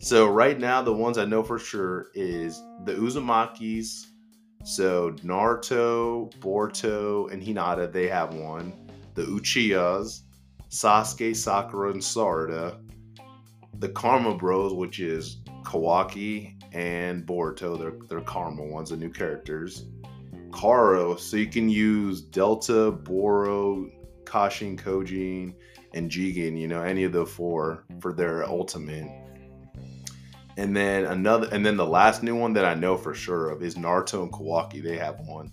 So 0.00 0.26
right 0.26 0.58
now, 0.58 0.82
the 0.82 0.92
ones 0.92 1.16
I 1.16 1.24
know 1.24 1.44
for 1.44 1.60
sure 1.60 2.08
is 2.12 2.60
the 2.84 2.94
Uzumakis. 2.94 4.06
So 4.64 5.12
Naruto, 5.22 6.34
Boruto, 6.40 7.32
and 7.32 7.40
Hinata, 7.40 7.92
they 7.92 8.08
have 8.08 8.34
one. 8.34 8.72
The 9.14 9.22
Uchihas, 9.22 10.22
Sasuke, 10.70 11.36
Sakura, 11.36 11.92
and 11.92 12.02
Sarada. 12.02 12.80
The 13.78 13.90
Karma 13.90 14.34
Bros, 14.34 14.74
which 14.74 14.98
is 14.98 15.36
Kawaki 15.64 16.54
and 16.72 17.26
Boruto. 17.26 17.78
They're 17.78 17.94
they're 18.08 18.20
Karma 18.20 18.64
ones, 18.64 18.90
the 18.90 18.96
new 18.96 19.10
characters. 19.10 19.86
Kara, 20.52 21.18
so 21.18 21.36
you 21.36 21.48
can 21.48 21.68
use 21.68 22.20
Delta, 22.20 22.92
Boro, 22.92 23.90
Kashin, 24.24 24.78
Koji, 24.78 25.54
and 25.94 26.10
Jigen. 26.10 26.58
You 26.58 26.68
know, 26.68 26.82
any 26.82 27.04
of 27.04 27.12
the 27.12 27.26
four 27.26 27.84
for 28.00 28.12
their 28.12 28.44
ultimate. 28.44 29.10
And 30.56 30.76
then 30.76 31.06
another, 31.06 31.48
and 31.50 31.66
then 31.66 31.76
the 31.76 31.86
last 31.86 32.22
new 32.22 32.36
one 32.36 32.52
that 32.52 32.64
I 32.64 32.74
know 32.74 32.96
for 32.96 33.12
sure 33.12 33.50
of 33.50 33.62
is 33.62 33.74
Naruto 33.74 34.22
and 34.22 34.32
Kawaki. 34.32 34.82
They 34.82 34.96
have 34.96 35.18
one. 35.20 35.50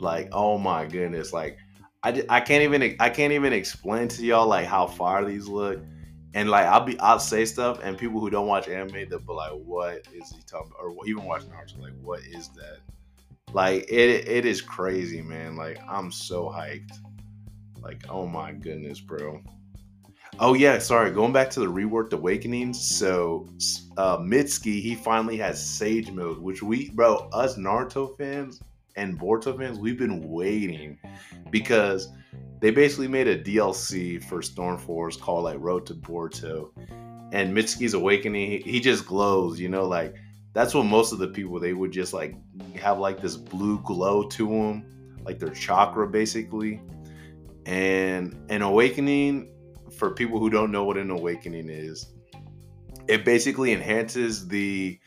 Like, 0.00 0.28
oh 0.32 0.58
my 0.58 0.86
goodness! 0.86 1.32
Like, 1.32 1.58
I, 2.02 2.24
I 2.28 2.40
can't 2.40 2.64
even 2.64 2.96
I 2.98 3.10
can't 3.10 3.32
even 3.32 3.52
explain 3.52 4.08
to 4.08 4.24
y'all 4.24 4.48
like 4.48 4.66
how 4.66 4.88
far 4.88 5.24
these 5.24 5.46
look 5.46 5.80
and 6.36 6.50
like 6.50 6.66
I'll 6.66 6.84
be 6.84 7.00
I'll 7.00 7.18
say 7.18 7.46
stuff 7.46 7.80
and 7.82 7.96
people 7.96 8.20
who 8.20 8.28
don't 8.28 8.46
watch 8.46 8.68
anime 8.68 9.08
they'll 9.08 9.18
be 9.18 9.32
like, 9.32 9.52
"What 9.52 10.06
is 10.12 10.30
he 10.30 10.42
talking?" 10.46 10.70
About? 10.78 10.94
Or 10.94 11.06
even 11.08 11.24
watch 11.24 11.42
Naruto, 11.44 11.80
like, 11.80 11.94
"What 12.02 12.20
is 12.20 12.50
that?" 12.50 12.80
Like 13.54 13.86
it 13.88 14.28
it 14.28 14.44
is 14.44 14.60
crazy, 14.60 15.22
man. 15.22 15.56
Like 15.56 15.78
I'm 15.88 16.12
so 16.12 16.44
hyped. 16.44 16.92
Like 17.80 18.04
oh 18.10 18.26
my 18.26 18.52
goodness, 18.52 19.00
bro. 19.00 19.40
Oh 20.38 20.52
yeah, 20.52 20.78
sorry. 20.78 21.10
Going 21.10 21.32
back 21.32 21.48
to 21.52 21.60
the 21.60 21.66
reworked 21.66 22.12
awakenings. 22.12 22.86
So 22.86 23.48
uh, 23.96 24.18
Mitsuki 24.18 24.82
he 24.82 24.94
finally 24.94 25.38
has 25.38 25.64
Sage 25.66 26.10
mode, 26.10 26.38
which 26.38 26.62
we 26.62 26.90
bro 26.90 27.30
us 27.32 27.56
Naruto 27.56 28.14
fans 28.18 28.60
and 28.96 29.18
Boruto 29.18 29.56
fans 29.56 29.78
we've 29.78 29.98
been 29.98 30.28
waiting 30.28 30.98
because 31.50 32.08
they 32.60 32.70
basically 32.70 33.08
made 33.08 33.28
a 33.28 33.38
DLC 33.38 34.22
for 34.24 34.42
Storm 34.42 34.78
Force 34.78 35.16
called 35.16 35.44
like 35.44 35.58
Road 35.60 35.86
to 35.86 35.94
Boruto. 35.94 36.70
And 37.32 37.54
Mitsuki's 37.54 37.94
awakening, 37.94 38.50
he, 38.50 38.58
he 38.58 38.80
just 38.80 39.06
glows, 39.06 39.60
you 39.60 39.68
know, 39.68 39.84
like 39.84 40.14
that's 40.52 40.74
what 40.74 40.84
most 40.84 41.12
of 41.12 41.18
the 41.18 41.28
people 41.28 41.60
they 41.60 41.74
would 41.74 41.92
just 41.92 42.12
like 42.12 42.34
have 42.76 42.98
like 42.98 43.20
this 43.20 43.36
blue 43.36 43.80
glow 43.82 44.24
to 44.28 44.48
them, 44.48 45.18
like 45.24 45.38
their 45.38 45.50
chakra 45.50 46.08
basically. 46.08 46.80
And 47.66 48.34
an 48.48 48.62
awakening, 48.62 49.52
for 49.96 50.10
people 50.10 50.38
who 50.38 50.50
don't 50.50 50.70
know 50.70 50.84
what 50.84 50.96
an 50.96 51.10
awakening 51.10 51.68
is, 51.68 52.06
it 53.08 53.24
basically 53.24 53.72
enhances 53.72 54.48
the 54.48 54.98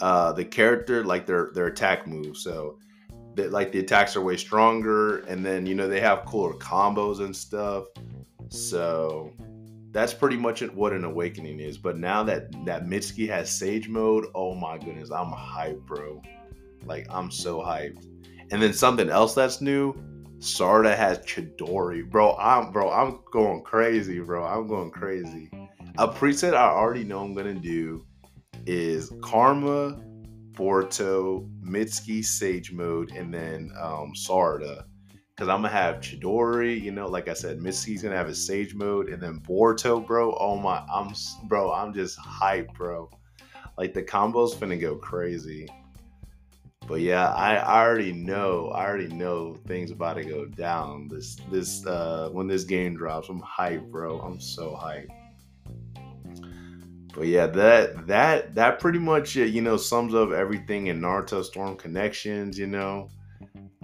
uh 0.00 0.32
the 0.32 0.44
character 0.44 1.04
like 1.04 1.26
their 1.26 1.50
their 1.54 1.66
attack 1.66 2.06
move. 2.06 2.36
So 2.36 2.78
that 3.36 3.52
like 3.52 3.70
the 3.70 3.78
attacks 3.78 4.16
are 4.16 4.22
way 4.22 4.36
stronger 4.36 5.18
and 5.20 5.44
then 5.44 5.66
you 5.66 5.74
know 5.74 5.86
they 5.86 6.00
have 6.00 6.24
cooler 6.24 6.54
combos 6.54 7.20
and 7.20 7.34
stuff. 7.34 7.84
So 8.48 9.32
that's 9.92 10.14
pretty 10.14 10.36
much 10.36 10.62
what 10.62 10.92
an 10.92 11.04
awakening 11.04 11.60
is. 11.60 11.78
But 11.78 11.98
now 11.98 12.22
that 12.24 12.50
that 12.64 12.86
mitsuki 12.86 13.28
has 13.28 13.50
sage 13.50 13.88
mode 13.88 14.26
oh 14.34 14.54
my 14.54 14.78
goodness 14.78 15.10
i'm 15.10 15.32
hyped 15.32 15.86
bro. 15.86 16.20
Like 16.84 17.06
i'm 17.10 17.30
so 17.30 17.60
hyped. 17.60 18.06
And 18.50 18.62
then 18.62 18.72
something 18.72 19.10
else 19.10 19.34
that's 19.34 19.60
new 19.60 19.94
sarada 20.38 20.96
has 20.96 21.18
chidori. 21.20 22.08
Bro 22.08 22.36
i'm 22.36 22.72
bro 22.72 22.90
i'm 22.90 23.20
going 23.30 23.62
crazy 23.62 24.20
bro. 24.20 24.44
I'm 24.44 24.66
going 24.66 24.90
crazy. 24.90 25.50
A 25.98 26.08
preset 26.08 26.54
i 26.54 26.68
already 26.70 27.04
know 27.04 27.22
i'm 27.22 27.34
gonna 27.34 27.54
do 27.54 28.06
is 28.66 29.12
karma 29.22 30.00
Boruto, 30.56 31.48
Mitsuki, 31.62 32.24
Sage 32.24 32.72
Mode, 32.72 33.12
and 33.12 33.32
then 33.32 33.70
um, 33.80 34.12
Sarada. 34.16 34.84
Because 35.34 35.48
I'm 35.50 35.60
gonna 35.60 35.68
have 35.68 35.96
Chidori, 35.96 36.80
you 36.80 36.90
know, 36.90 37.06
like 37.06 37.28
I 37.28 37.34
said, 37.34 37.58
Mitsuki's 37.58 38.02
gonna 38.02 38.16
have 38.16 38.28
his 38.28 38.44
Sage 38.44 38.74
Mode, 38.74 39.10
and 39.10 39.22
then 39.22 39.40
Borto, 39.40 40.04
bro. 40.04 40.34
Oh 40.40 40.56
my, 40.56 40.82
I'm 40.92 41.12
bro, 41.44 41.72
I'm 41.72 41.92
just 41.92 42.18
hype, 42.18 42.72
bro. 42.74 43.10
Like 43.76 43.92
the 43.92 44.02
combo's 44.02 44.54
finna 44.54 44.80
go 44.80 44.96
crazy. 44.96 45.68
But 46.88 47.00
yeah, 47.00 47.30
I, 47.32 47.56
I 47.56 47.84
already 47.84 48.12
know, 48.12 48.68
I 48.68 48.86
already 48.86 49.08
know 49.08 49.56
things 49.66 49.90
about 49.90 50.14
to 50.14 50.24
go 50.24 50.46
down. 50.46 51.08
This 51.08 51.36
this 51.50 51.84
uh 51.86 52.30
when 52.32 52.46
this 52.46 52.64
game 52.64 52.96
drops, 52.96 53.28
I'm 53.28 53.40
hype, 53.40 53.84
bro. 53.90 54.20
I'm 54.20 54.40
so 54.40 54.70
hyped 54.70 55.25
but 57.16 57.26
yeah, 57.26 57.46
that 57.46 58.06
that 58.06 58.54
that 58.54 58.78
pretty 58.78 58.98
much 58.98 59.36
uh, 59.38 59.40
you 59.42 59.62
know 59.62 59.76
sums 59.78 60.14
up 60.14 60.32
everything 60.32 60.88
in 60.88 61.00
Naruto 61.00 61.42
Storm 61.42 61.76
Connections. 61.76 62.58
You 62.58 62.66
know, 62.66 63.08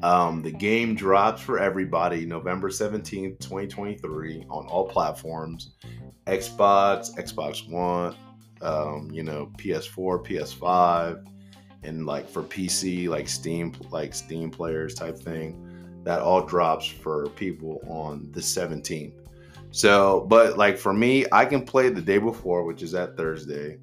Um, 0.02 0.42
the 0.42 0.50
game 0.50 0.94
drops 0.94 1.40
for 1.40 1.58
everybody 1.58 2.26
November 2.26 2.68
17th, 2.70 3.38
2023 3.40 4.46
on 4.50 4.66
all 4.66 4.88
platforms 4.88 5.70
Xbox, 6.26 7.14
Xbox 7.16 7.68
One, 7.70 8.14
um, 8.60 9.10
you 9.12 9.22
know, 9.22 9.50
PS4, 9.58 10.24
PS5, 10.26 11.24
and 11.84 12.06
like 12.06 12.28
for 12.28 12.42
PC, 12.42 13.08
like 13.08 13.28
Steam, 13.28 13.72
like 13.90 14.14
Steam 14.14 14.50
players 14.50 14.94
type 14.94 15.18
thing. 15.18 15.68
That 16.04 16.20
all 16.20 16.44
drops 16.44 16.86
for 16.86 17.28
people 17.30 17.80
on 17.88 18.28
the 18.32 18.40
17th. 18.40 19.14
So, 19.72 20.26
but 20.28 20.58
like 20.58 20.76
for 20.76 20.92
me, 20.92 21.24
I 21.32 21.46
can 21.46 21.64
play 21.64 21.88
the 21.88 22.02
day 22.02 22.18
before, 22.18 22.64
which 22.64 22.82
is 22.82 22.92
that 22.92 23.16
Thursday. 23.16 23.78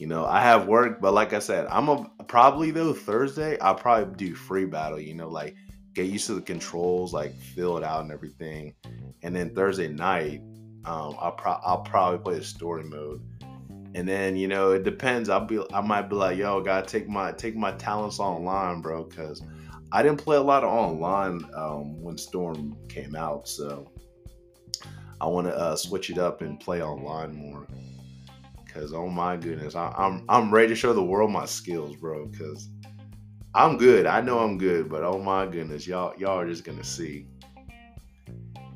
You 0.00 0.08
know, 0.08 0.24
I 0.24 0.40
have 0.40 0.66
work, 0.66 1.00
but 1.00 1.14
like 1.14 1.32
I 1.32 1.38
said, 1.38 1.66
I'm 1.70 1.88
a 1.88 2.10
probably 2.26 2.72
though 2.72 2.92
Thursday 2.92 3.58
I'll 3.60 3.74
probably 3.74 4.14
do 4.16 4.34
free 4.34 4.64
battle. 4.64 4.98
You 4.98 5.14
know, 5.14 5.28
like 5.28 5.54
get 5.94 6.06
used 6.06 6.26
to 6.26 6.34
the 6.34 6.40
controls, 6.40 7.12
like 7.12 7.34
fill 7.36 7.78
it 7.78 7.84
out 7.84 8.02
and 8.02 8.10
everything. 8.10 8.74
And 9.22 9.36
then 9.36 9.54
Thursday 9.54 9.86
night, 9.86 10.40
um, 10.84 11.14
I'll 11.20 11.32
pro- 11.32 11.60
I'll 11.64 11.82
probably 11.82 12.18
play 12.18 12.38
the 12.38 12.44
story 12.44 12.82
mode. 12.82 13.22
And 13.94 14.08
then 14.08 14.36
you 14.36 14.48
know 14.48 14.72
it 14.72 14.82
depends. 14.82 15.28
I'll 15.28 15.44
be 15.44 15.62
I 15.72 15.80
might 15.80 16.08
be 16.08 16.16
like, 16.16 16.38
yo, 16.38 16.60
gotta 16.60 16.88
take 16.88 17.08
my 17.08 17.30
take 17.30 17.54
my 17.54 17.70
talents 17.72 18.18
online, 18.18 18.80
bro, 18.80 19.04
because 19.04 19.42
I 19.92 20.02
didn't 20.02 20.18
play 20.18 20.38
a 20.38 20.42
lot 20.42 20.64
of 20.64 20.70
online 20.70 21.44
um, 21.54 22.00
when 22.00 22.18
Storm 22.18 22.76
came 22.88 23.14
out, 23.14 23.48
so 23.48 23.92
I 25.20 25.26
want 25.26 25.46
to 25.46 25.56
uh, 25.56 25.76
switch 25.76 26.10
it 26.10 26.18
up 26.18 26.40
and 26.40 26.58
play 26.58 26.82
online 26.82 27.34
more. 27.34 27.66
Cause 28.72 28.92
oh 28.92 29.08
my 29.08 29.36
goodness, 29.36 29.74
I, 29.74 29.92
I'm 29.98 30.24
I'm 30.28 30.54
ready 30.54 30.68
to 30.68 30.74
show 30.76 30.92
the 30.92 31.02
world 31.02 31.32
my 31.32 31.44
skills, 31.44 31.96
bro. 31.96 32.30
Cause 32.38 32.68
I'm 33.52 33.76
good. 33.76 34.06
I 34.06 34.20
know 34.20 34.38
I'm 34.38 34.58
good, 34.58 34.88
but 34.88 35.02
oh 35.02 35.18
my 35.18 35.44
goodness, 35.46 35.86
y'all 35.88 36.14
y'all 36.16 36.38
are 36.38 36.46
just 36.46 36.64
gonna 36.64 36.84
see. 36.84 37.26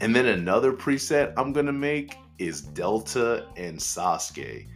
And 0.01 0.15
then 0.15 0.27
another 0.27 0.73
preset 0.73 1.33
I'm 1.37 1.53
gonna 1.53 1.73
make 1.73 2.17
is 2.39 2.61
Delta 2.61 3.47
and 3.57 3.79
Sasuke. 3.79 4.67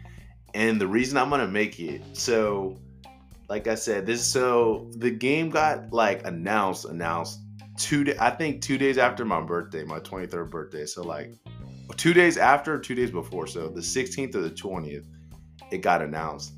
And 0.54 0.80
the 0.80 0.86
reason 0.86 1.18
I'm 1.18 1.30
gonna 1.30 1.48
make 1.48 1.80
it, 1.80 2.02
so 2.12 2.78
like 3.48 3.66
I 3.66 3.74
said, 3.74 4.06
this 4.06 4.24
so 4.24 4.88
the 4.96 5.10
game 5.10 5.50
got 5.50 5.92
like 5.92 6.24
announced, 6.26 6.84
announced 6.84 7.40
two 7.76 8.14
I 8.20 8.30
think 8.30 8.62
two 8.62 8.78
days 8.78 8.98
after 8.98 9.24
my 9.24 9.40
birthday, 9.40 9.84
my 9.84 10.00
23rd 10.00 10.50
birthday. 10.50 10.86
So 10.86 11.02
like 11.02 11.34
two 11.96 12.12
days 12.12 12.36
after, 12.36 12.78
two 12.78 12.94
days 12.94 13.10
before. 13.10 13.46
So 13.46 13.68
the 13.68 13.80
16th 13.80 14.34
or 14.34 14.42
the 14.42 14.50
20th, 14.50 15.06
it 15.70 15.78
got 15.78 16.02
announced. 16.02 16.52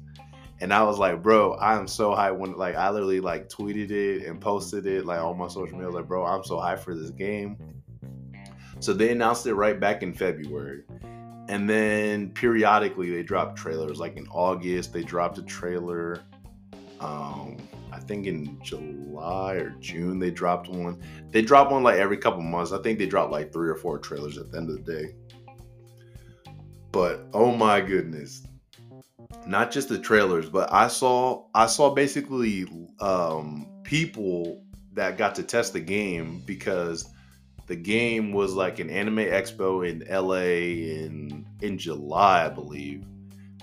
And 0.61 0.75
I 0.75 0.83
was 0.83 0.99
like, 0.99 1.23
bro, 1.23 1.55
I 1.55 1.77
am 1.77 1.89
so 1.89 2.11
hyped 2.11 2.37
when 2.37 2.53
like 2.53 2.75
I 2.75 2.91
literally 2.91 3.21
like 3.21 3.49
tweeted 3.49 3.91
it 3.91 4.27
and 4.27 4.41
posted 4.41 4.87
it 4.87 5.07
like 5.07 5.19
on 5.19 5.39
my 5.39 5.49
social 5.49 5.79
media. 5.79 5.91
Like, 5.91 6.07
bro, 6.07 6.25
I'm 6.25 6.45
so 6.45 6.57
hyped 6.57 6.81
for 6.81 6.95
this 6.95 7.11
game. 7.11 7.57
So 8.81 8.93
they 8.93 9.11
announced 9.11 9.47
it 9.47 9.55
right 9.55 9.79
back 9.79 10.03
in 10.03 10.13
February. 10.13 10.85
And 11.49 11.69
then 11.69 12.31
periodically 12.31 13.11
they 13.11 13.23
dropped 13.23 13.57
trailers. 13.57 13.99
Like 13.99 14.17
in 14.17 14.27
August, 14.29 14.93
they 14.93 15.03
dropped 15.03 15.39
a 15.39 15.43
trailer. 15.43 16.23
Um, 17.01 17.57
I 17.91 17.99
think 17.99 18.27
in 18.27 18.61
July 18.63 19.55
or 19.55 19.71
June 19.81 20.19
they 20.19 20.31
dropped 20.31 20.69
one. 20.69 21.01
They 21.31 21.41
drop 21.41 21.73
one 21.73 21.83
like 21.83 21.99
every 21.99 22.19
couple 22.19 22.43
months. 22.43 22.73
I 22.73 22.83
think 22.83 22.99
they 22.99 23.07
drop 23.07 23.31
like 23.31 23.51
three 23.53 23.71
or 23.71 23.77
four 23.77 23.99
trailers 23.99 24.37
at 24.37 24.51
the 24.51 24.59
end 24.59 24.69
of 24.69 24.85
the 24.85 24.93
day. 24.93 25.15
But 26.93 27.27
oh 27.33 27.55
my 27.55 27.81
goodness. 27.81 28.47
Not 29.47 29.71
just 29.71 29.89
the 29.89 29.99
trailers, 29.99 30.49
but 30.49 30.73
I 30.73 30.89
saw 30.89 31.45
I 31.55 31.67
saw 31.67 31.95
basically 31.95 32.67
um 33.01 33.67
people 33.85 34.65
that 34.93 35.17
got 35.17 35.35
to 35.37 35.43
test 35.43 35.73
the 35.73 35.81
game 35.81 36.43
because 36.47 37.09
the 37.67 37.77
game 37.77 38.33
was 38.33 38.55
like 38.55 38.81
an 38.81 38.91
anime 38.91 39.19
expo 39.19 39.89
in 39.89 40.05
LA 40.11 40.97
in 41.01 41.47
in 41.61 41.79
July, 41.79 42.47
I 42.47 42.49
believe, 42.49 43.05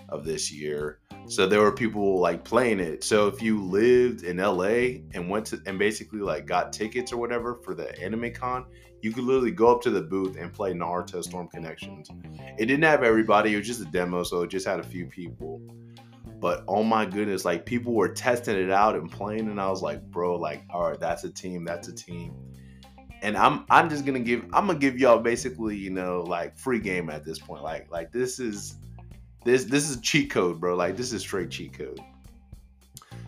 of 0.09 0.23
this 0.23 0.51
year. 0.51 0.99
So 1.27 1.45
there 1.45 1.61
were 1.61 1.73
people 1.73 2.19
like 2.19 2.45
playing 2.45 2.79
it. 2.79 3.03
So 3.03 3.27
if 3.27 3.41
you 3.41 3.61
lived 3.61 4.23
in 4.23 4.37
LA 4.37 5.01
and 5.13 5.29
went 5.29 5.47
to 5.47 5.61
and 5.65 5.77
basically 5.77 6.19
like 6.19 6.45
got 6.45 6.71
tickets 6.71 7.11
or 7.11 7.17
whatever 7.17 7.55
for 7.55 7.73
the 7.73 7.99
anime 8.01 8.31
con, 8.33 8.65
you 9.01 9.11
could 9.11 9.25
literally 9.25 9.51
go 9.51 9.67
up 9.67 9.81
to 9.81 9.89
the 9.89 10.01
booth 10.01 10.37
and 10.37 10.53
play 10.53 10.73
Naruto 10.73 11.23
Storm 11.23 11.49
Connections. 11.49 12.09
It 12.57 12.65
didn't 12.65 12.83
have 12.83 13.03
everybody, 13.03 13.53
it 13.53 13.57
was 13.57 13.67
just 13.67 13.81
a 13.81 13.85
demo, 13.85 14.23
so 14.23 14.41
it 14.41 14.49
just 14.49 14.65
had 14.65 14.79
a 14.79 14.83
few 14.83 15.05
people. 15.05 15.61
But 16.39 16.63
oh 16.67 16.83
my 16.83 17.05
goodness, 17.05 17.43
like 17.43 17.65
people 17.65 17.93
were 17.93 18.09
testing 18.09 18.55
it 18.57 18.71
out 18.71 18.95
and 18.95 19.11
playing, 19.11 19.49
and 19.49 19.59
I 19.59 19.69
was 19.69 19.81
like, 19.81 20.01
bro, 20.03 20.35
like, 20.35 20.63
all 20.69 20.89
right, 20.89 20.99
that's 20.99 21.23
a 21.23 21.29
team, 21.29 21.65
that's 21.65 21.87
a 21.87 21.93
team. 21.93 22.33
And 23.21 23.35
I'm 23.35 23.65
I'm 23.69 23.89
just 23.89 24.05
gonna 24.05 24.19
give 24.19 24.43
I'm 24.53 24.67
gonna 24.67 24.79
give 24.79 24.99
y'all 24.99 25.19
basically, 25.19 25.75
you 25.75 25.89
know, 25.89 26.21
like 26.21 26.57
free 26.57 26.79
game 26.79 27.09
at 27.09 27.25
this 27.25 27.39
point. 27.39 27.63
Like 27.63 27.91
like 27.91 28.11
this 28.11 28.39
is 28.39 28.77
this 29.43 29.65
this 29.65 29.89
is 29.89 29.99
cheat 30.01 30.29
code, 30.29 30.59
bro. 30.59 30.75
Like 30.75 30.97
this 30.97 31.13
is 31.13 31.21
straight 31.21 31.49
cheat 31.49 31.73
code. 31.73 31.99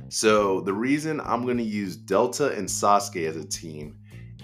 So 0.10 0.62
the 0.62 0.74
reason 0.74 1.20
I'm 1.22 1.46
gonna 1.46 1.62
use 1.62 1.96
Delta 1.96 2.52
and 2.54 2.68
Sasuke 2.68 3.28
as 3.28 3.38
a 3.38 3.46
team 3.46 3.98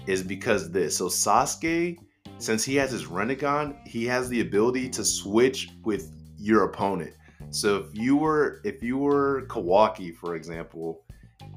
is 0.06 0.22
because 0.22 0.70
this. 0.70 0.96
So 0.96 1.06
Sasuke, 1.06 1.98
since 2.38 2.64
he 2.64 2.76
has 2.76 2.90
his 2.90 3.06
Rinnegan, 3.06 3.86
he 3.86 4.04
has 4.06 4.28
the 4.28 4.40
ability 4.40 4.88
to 4.90 5.04
switch 5.04 5.70
with 5.82 6.12
your 6.38 6.64
opponent. 6.64 7.14
So 7.50 7.76
if 7.78 7.86
you 7.94 8.16
were 8.16 8.60
if 8.64 8.82
you 8.82 8.98
were 8.98 9.46
Kawaki, 9.48 10.14
for 10.14 10.34
example, 10.34 11.04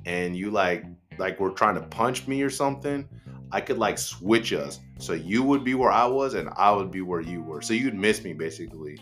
and 0.06 0.36
you 0.36 0.52
like 0.52 0.86
like 1.18 1.40
were 1.40 1.52
trying 1.52 1.76
to 1.76 1.82
punch 1.82 2.28
me 2.28 2.42
or 2.42 2.50
something, 2.50 3.08
I 3.52 3.62
could 3.62 3.78
like 3.78 3.98
switch 3.98 4.54
us. 4.54 4.80
So 5.00 5.14
you 5.14 5.44
would 5.44 5.64
be 5.64 5.74
where 5.74 5.92
I 5.92 6.06
was 6.06 6.34
and 6.34 6.50
I 6.56 6.72
would 6.72 6.92
be 6.92 7.02
where 7.02 7.22
you 7.22 7.42
were. 7.42 7.62
So 7.62 7.74
you'd 7.74 7.96
miss 7.96 8.24
me 8.24 8.34
basically. 8.34 9.00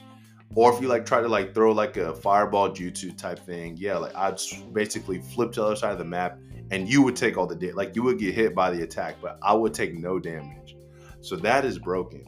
Or 0.55 0.73
if 0.73 0.81
you 0.81 0.87
like 0.87 1.05
try 1.05 1.21
to 1.21 1.27
like 1.27 1.53
throw 1.53 1.71
like 1.71 1.97
a 1.97 2.15
fireball 2.15 2.69
jutsu 2.69 3.15
type 3.17 3.39
thing, 3.39 3.77
yeah, 3.77 3.97
like 3.97 4.15
I'd 4.15 4.39
basically 4.73 5.19
flip 5.19 5.51
to 5.53 5.61
the 5.61 5.65
other 5.67 5.75
side 5.75 5.91
of 5.91 5.99
the 5.99 6.05
map 6.05 6.39
and 6.71 6.89
you 6.89 7.01
would 7.01 7.15
take 7.15 7.37
all 7.37 7.47
the 7.47 7.55
damage. 7.55 7.75
Like 7.75 7.95
you 7.95 8.03
would 8.03 8.19
get 8.19 8.33
hit 8.33 8.55
by 8.55 8.71
the 8.71 8.83
attack, 8.83 9.17
but 9.21 9.37
I 9.41 9.53
would 9.53 9.73
take 9.73 9.93
no 9.93 10.19
damage. 10.19 10.75
So 11.21 11.35
that 11.37 11.65
is 11.65 11.77
broken. 11.79 12.25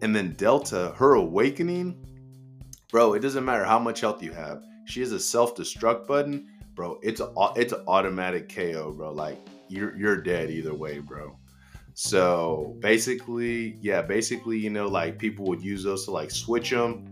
And 0.00 0.14
then 0.14 0.32
Delta, 0.34 0.94
her 0.96 1.14
awakening, 1.14 2.04
bro, 2.90 3.14
it 3.14 3.20
doesn't 3.20 3.44
matter 3.44 3.64
how 3.64 3.78
much 3.78 4.00
health 4.00 4.22
you 4.22 4.32
have. 4.32 4.62
She 4.86 5.00
has 5.00 5.12
a 5.12 5.20
self-destruct 5.20 6.06
button, 6.06 6.48
bro. 6.74 6.98
It's 7.02 7.20
a 7.20 7.32
it's 7.54 7.72
an 7.72 7.84
automatic 7.86 8.52
KO, 8.52 8.92
bro. 8.92 9.12
Like 9.12 9.38
you're 9.68 9.96
you're 9.96 10.20
dead 10.20 10.50
either 10.50 10.74
way, 10.74 10.98
bro. 10.98 11.38
So 11.94 12.76
basically, 12.80 13.76
yeah, 13.80 14.02
basically, 14.02 14.58
you 14.58 14.70
know, 14.70 14.88
like 14.88 15.18
people 15.18 15.44
would 15.46 15.62
use 15.62 15.84
those 15.84 16.06
to 16.06 16.10
like 16.10 16.30
switch 16.30 16.70
them 16.70 17.11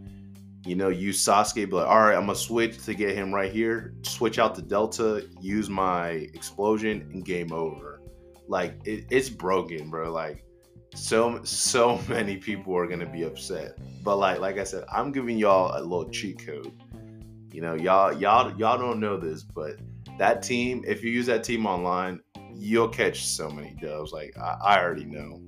you 0.64 0.74
know, 0.74 0.88
use 0.88 1.24
Sasuke, 1.24 1.54
be 1.54 1.66
like, 1.66 1.86
all 1.86 2.00
right, 2.00 2.14
I'm 2.14 2.26
gonna 2.26 2.34
switch 2.34 2.84
to 2.84 2.94
get 2.94 3.14
him 3.14 3.34
right 3.34 3.50
here, 3.50 3.94
switch 4.02 4.38
out 4.38 4.54
the 4.54 4.62
Delta, 4.62 5.26
use 5.40 5.70
my 5.70 6.10
explosion, 6.34 7.08
and 7.12 7.24
game 7.24 7.52
over. 7.52 8.00
Like 8.46 8.74
it, 8.84 9.06
it's 9.10 9.30
broken, 9.30 9.88
bro. 9.88 10.12
Like 10.12 10.44
so 10.94 11.42
so 11.44 12.00
many 12.08 12.36
people 12.36 12.76
are 12.76 12.86
gonna 12.86 13.10
be 13.10 13.22
upset. 13.22 13.78
But 14.02 14.16
like 14.16 14.40
like 14.40 14.58
I 14.58 14.64
said, 14.64 14.84
I'm 14.92 15.12
giving 15.12 15.38
y'all 15.38 15.78
a 15.78 15.80
little 15.80 16.10
cheat 16.10 16.44
code. 16.44 16.72
You 17.52 17.62
know, 17.62 17.74
y'all 17.74 18.12
y'all 18.12 18.54
y'all 18.58 18.78
don't 18.78 19.00
know 19.00 19.16
this, 19.16 19.42
but 19.42 19.76
that 20.18 20.42
team, 20.42 20.84
if 20.86 21.02
you 21.02 21.10
use 21.10 21.26
that 21.26 21.42
team 21.42 21.64
online, 21.64 22.20
you'll 22.54 22.88
catch 22.88 23.26
so 23.26 23.48
many 23.48 23.74
dubs. 23.80 24.12
Like 24.12 24.36
I, 24.36 24.58
I 24.62 24.82
already 24.82 25.06
know. 25.06 25.40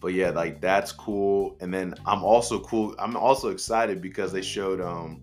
But 0.00 0.12
yeah, 0.12 0.30
like 0.30 0.60
that's 0.60 0.92
cool. 0.92 1.56
And 1.60 1.72
then 1.72 1.94
I'm 2.04 2.22
also 2.22 2.60
cool. 2.60 2.94
I'm 2.98 3.16
also 3.16 3.48
excited 3.48 4.00
because 4.00 4.32
they 4.32 4.42
showed 4.42 4.80
um 4.80 5.22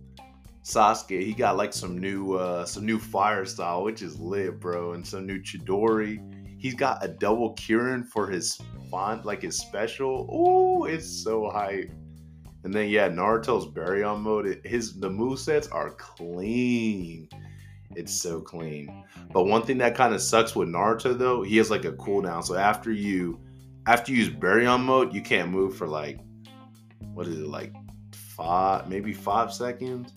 Sasuke. 0.63 1.21
He 1.21 1.33
got 1.33 1.57
like 1.57 1.73
some 1.73 1.97
new 1.97 2.33
uh 2.33 2.65
some 2.65 2.85
new 2.85 2.99
fire 2.99 3.45
style, 3.45 3.83
which 3.83 4.01
is 4.01 4.19
lit, 4.19 4.59
bro, 4.59 4.93
and 4.93 5.05
some 5.05 5.25
new 5.25 5.39
Chidori. 5.39 6.19
He's 6.57 6.75
got 6.75 7.03
a 7.03 7.07
double 7.07 7.55
Kirin 7.55 8.07
for 8.07 8.27
his 8.27 8.59
font, 8.89 9.25
like 9.25 9.41
his 9.41 9.57
special. 9.57 10.29
Ooh, 10.33 10.85
it's 10.85 11.07
so 11.07 11.49
hype. 11.49 11.91
And 12.63 12.73
then 12.73 12.89
yeah, 12.89 13.09
Naruto's 13.09 13.67
Baryon 13.67 14.21
mode. 14.21 14.61
His 14.63 14.99
the 14.99 15.09
move 15.09 15.39
sets 15.39 15.67
are 15.67 15.91
clean. 15.91 17.27
It's 17.95 18.13
so 18.13 18.41
clean. 18.41 19.03
But 19.31 19.43
one 19.43 19.63
thing 19.63 19.77
that 19.79 19.95
kind 19.95 20.13
of 20.13 20.21
sucks 20.21 20.55
with 20.55 20.69
Naruto 20.69 21.17
though, 21.17 21.43
he 21.43 21.57
has 21.57 21.69
like 21.69 21.85
a 21.85 21.91
cooldown. 21.91 22.43
So 22.43 22.55
after 22.55 22.91
you 22.91 23.39
after 23.87 24.11
you 24.11 24.19
use 24.19 24.29
Baryon 24.29 24.83
mode, 24.83 25.13
you 25.13 25.21
can't 25.21 25.49
move 25.49 25.75
for 25.75 25.87
like 25.87 26.19
what 27.13 27.27
is 27.27 27.37
it 27.37 27.47
like 27.47 27.73
five, 28.13 28.89
maybe 28.89 29.13
five 29.13 29.53
seconds. 29.53 30.13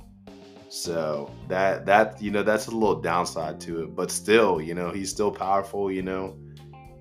So 0.69 1.31
that 1.49 1.87
that 1.87 2.21
you 2.21 2.31
know 2.31 2.43
that's 2.43 2.67
a 2.67 2.71
little 2.71 3.01
downside 3.01 3.61
to 3.63 3.85
it, 3.85 3.95
but 3.95 4.11
still, 4.11 4.61
you 4.61 4.75
know, 4.75 4.91
he's 4.91 5.11
still 5.11 5.31
powerful. 5.31 5.91
You 5.91 6.03
know, 6.03 6.37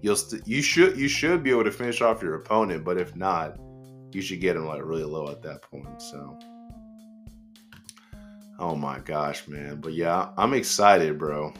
you'll 0.01 0.15
st- 0.15 0.47
you 0.47 0.61
should 0.61 0.97
you 0.97 1.07
should 1.07 1.43
be 1.43 1.49
able 1.51 1.63
to 1.63 1.71
finish 1.71 2.01
off 2.01 2.21
your 2.21 2.35
opponent, 2.35 2.83
but 2.83 2.97
if 2.97 3.15
not, 3.15 3.57
you 4.11 4.21
should 4.21 4.39
get 4.39 4.55
him 4.55 4.65
like 4.65 4.83
really 4.83 5.03
low 5.03 5.29
at 5.29 5.41
that 5.41 5.63
point. 5.63 6.01
So, 6.01 6.37
oh 8.59 8.75
my 8.75 8.99
gosh, 8.99 9.47
man! 9.47 9.81
But 9.81 9.93
yeah, 9.93 10.29
I'm 10.37 10.53
excited, 10.53 11.17
bro. 11.17 11.53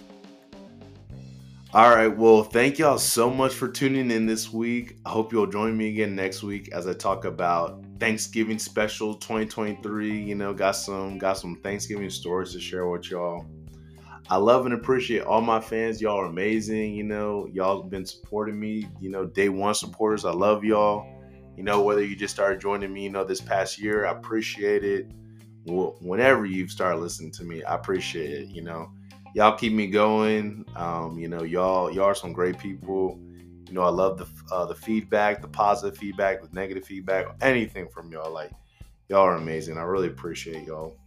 All 1.75 1.89
right. 1.89 2.07
Well, 2.07 2.41
thank 2.41 2.79
y'all 2.79 2.97
so 2.97 3.29
much 3.29 3.53
for 3.53 3.67
tuning 3.67 4.09
in 4.09 4.25
this 4.25 4.53
week. 4.53 4.95
I 5.05 5.09
hope 5.09 5.33
you'll 5.33 5.45
join 5.45 5.75
me 5.75 5.89
again 5.89 6.15
next 6.15 6.41
week 6.41 6.69
as 6.71 6.88
I 6.88 6.93
talk 6.93 7.25
about 7.25 7.83
Thanksgiving 7.99 8.59
special 8.59 9.15
2023. 9.15 10.17
You 10.17 10.35
know, 10.35 10.53
got 10.53 10.77
some 10.77 11.17
got 11.17 11.33
some 11.38 11.57
Thanksgiving 11.57 12.09
stories 12.09 12.53
to 12.53 12.61
share 12.61 12.88
with 12.88 13.11
y'all. 13.11 13.45
I 14.29 14.38
love 14.38 14.65
and 14.65 14.73
appreciate 14.73 15.23
all 15.23 15.41
my 15.41 15.59
fans. 15.59 16.01
Y'all 16.01 16.21
are 16.21 16.27
amazing. 16.27 16.95
You 16.95 17.03
know, 17.03 17.49
y'all 17.51 17.81
have 17.81 17.91
been 17.91 18.05
supporting 18.05 18.57
me. 18.57 18.88
You 19.01 19.09
know, 19.09 19.25
day 19.25 19.49
one 19.49 19.75
supporters. 19.75 20.23
I 20.23 20.31
love 20.31 20.63
y'all. 20.63 21.05
You 21.57 21.63
know, 21.63 21.81
whether 21.81 22.05
you 22.05 22.15
just 22.15 22.33
started 22.33 22.61
joining 22.61 22.93
me, 22.93 23.03
you 23.03 23.09
know, 23.09 23.25
this 23.25 23.41
past 23.41 23.77
year, 23.79 24.05
I 24.05 24.11
appreciate 24.13 24.85
it. 24.85 25.11
Whenever 25.65 26.45
you've 26.45 26.71
started 26.71 27.01
listening 27.01 27.31
to 27.31 27.43
me, 27.43 27.65
I 27.65 27.75
appreciate 27.75 28.29
it. 28.31 28.47
You 28.47 28.61
know, 28.61 28.91
y'all 29.35 29.55
keep 29.55 29.73
me 29.73 29.85
going. 29.87 30.65
Um, 30.75 31.19
you 31.19 31.27
know, 31.27 31.43
y'all 31.43 31.91
y'all 31.91 32.05
are 32.05 32.15
some 32.15 32.33
great 32.33 32.57
people. 32.57 33.19
You 33.67 33.73
know, 33.73 33.81
I 33.81 33.89
love 33.89 34.17
the 34.17 34.25
uh, 34.51 34.65
the 34.65 34.73
feedback, 34.73 35.41
the 35.41 35.47
positive 35.47 35.97
feedback, 35.99 36.41
the 36.41 36.47
negative 36.53 36.85
feedback, 36.85 37.27
anything 37.41 37.87
from 37.89 38.11
y'all. 38.11 38.31
Like, 38.31 38.51
y'all 39.09 39.19
are 39.19 39.35
amazing. 39.35 39.77
I 39.77 39.83
really 39.83 40.07
appreciate 40.07 40.65
y'all. 40.65 40.97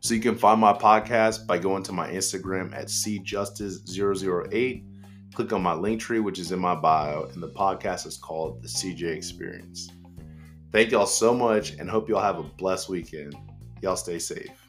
So 0.00 0.14
you 0.14 0.20
can 0.20 0.36
find 0.36 0.58
my 0.60 0.72
podcast 0.72 1.46
by 1.46 1.58
going 1.58 1.84
to 1.84 1.92
my 1.92 2.08
Instagram 2.10 2.74
at 2.74 2.86
cjustice008. 2.86 4.84
Click 5.34 5.52
on 5.52 5.62
my 5.62 5.74
link 5.74 6.00
tree, 6.00 6.20
which 6.20 6.38
is 6.38 6.50
in 6.52 6.58
my 6.58 6.74
bio, 6.74 7.24
and 7.32 7.42
the 7.42 7.50
podcast 7.50 8.06
is 8.06 8.16
called 8.16 8.62
The 8.62 8.68
CJ 8.68 9.02
Experience. 9.14 9.90
Thank 10.72 10.92
y'all 10.92 11.04
so 11.06 11.34
much 11.34 11.72
and 11.72 11.90
hope 11.90 12.08
y'all 12.08 12.22
have 12.22 12.38
a 12.38 12.42
blessed 12.42 12.88
weekend. 12.88 13.34
Y'all 13.82 13.96
stay 13.96 14.18
safe. 14.18 14.67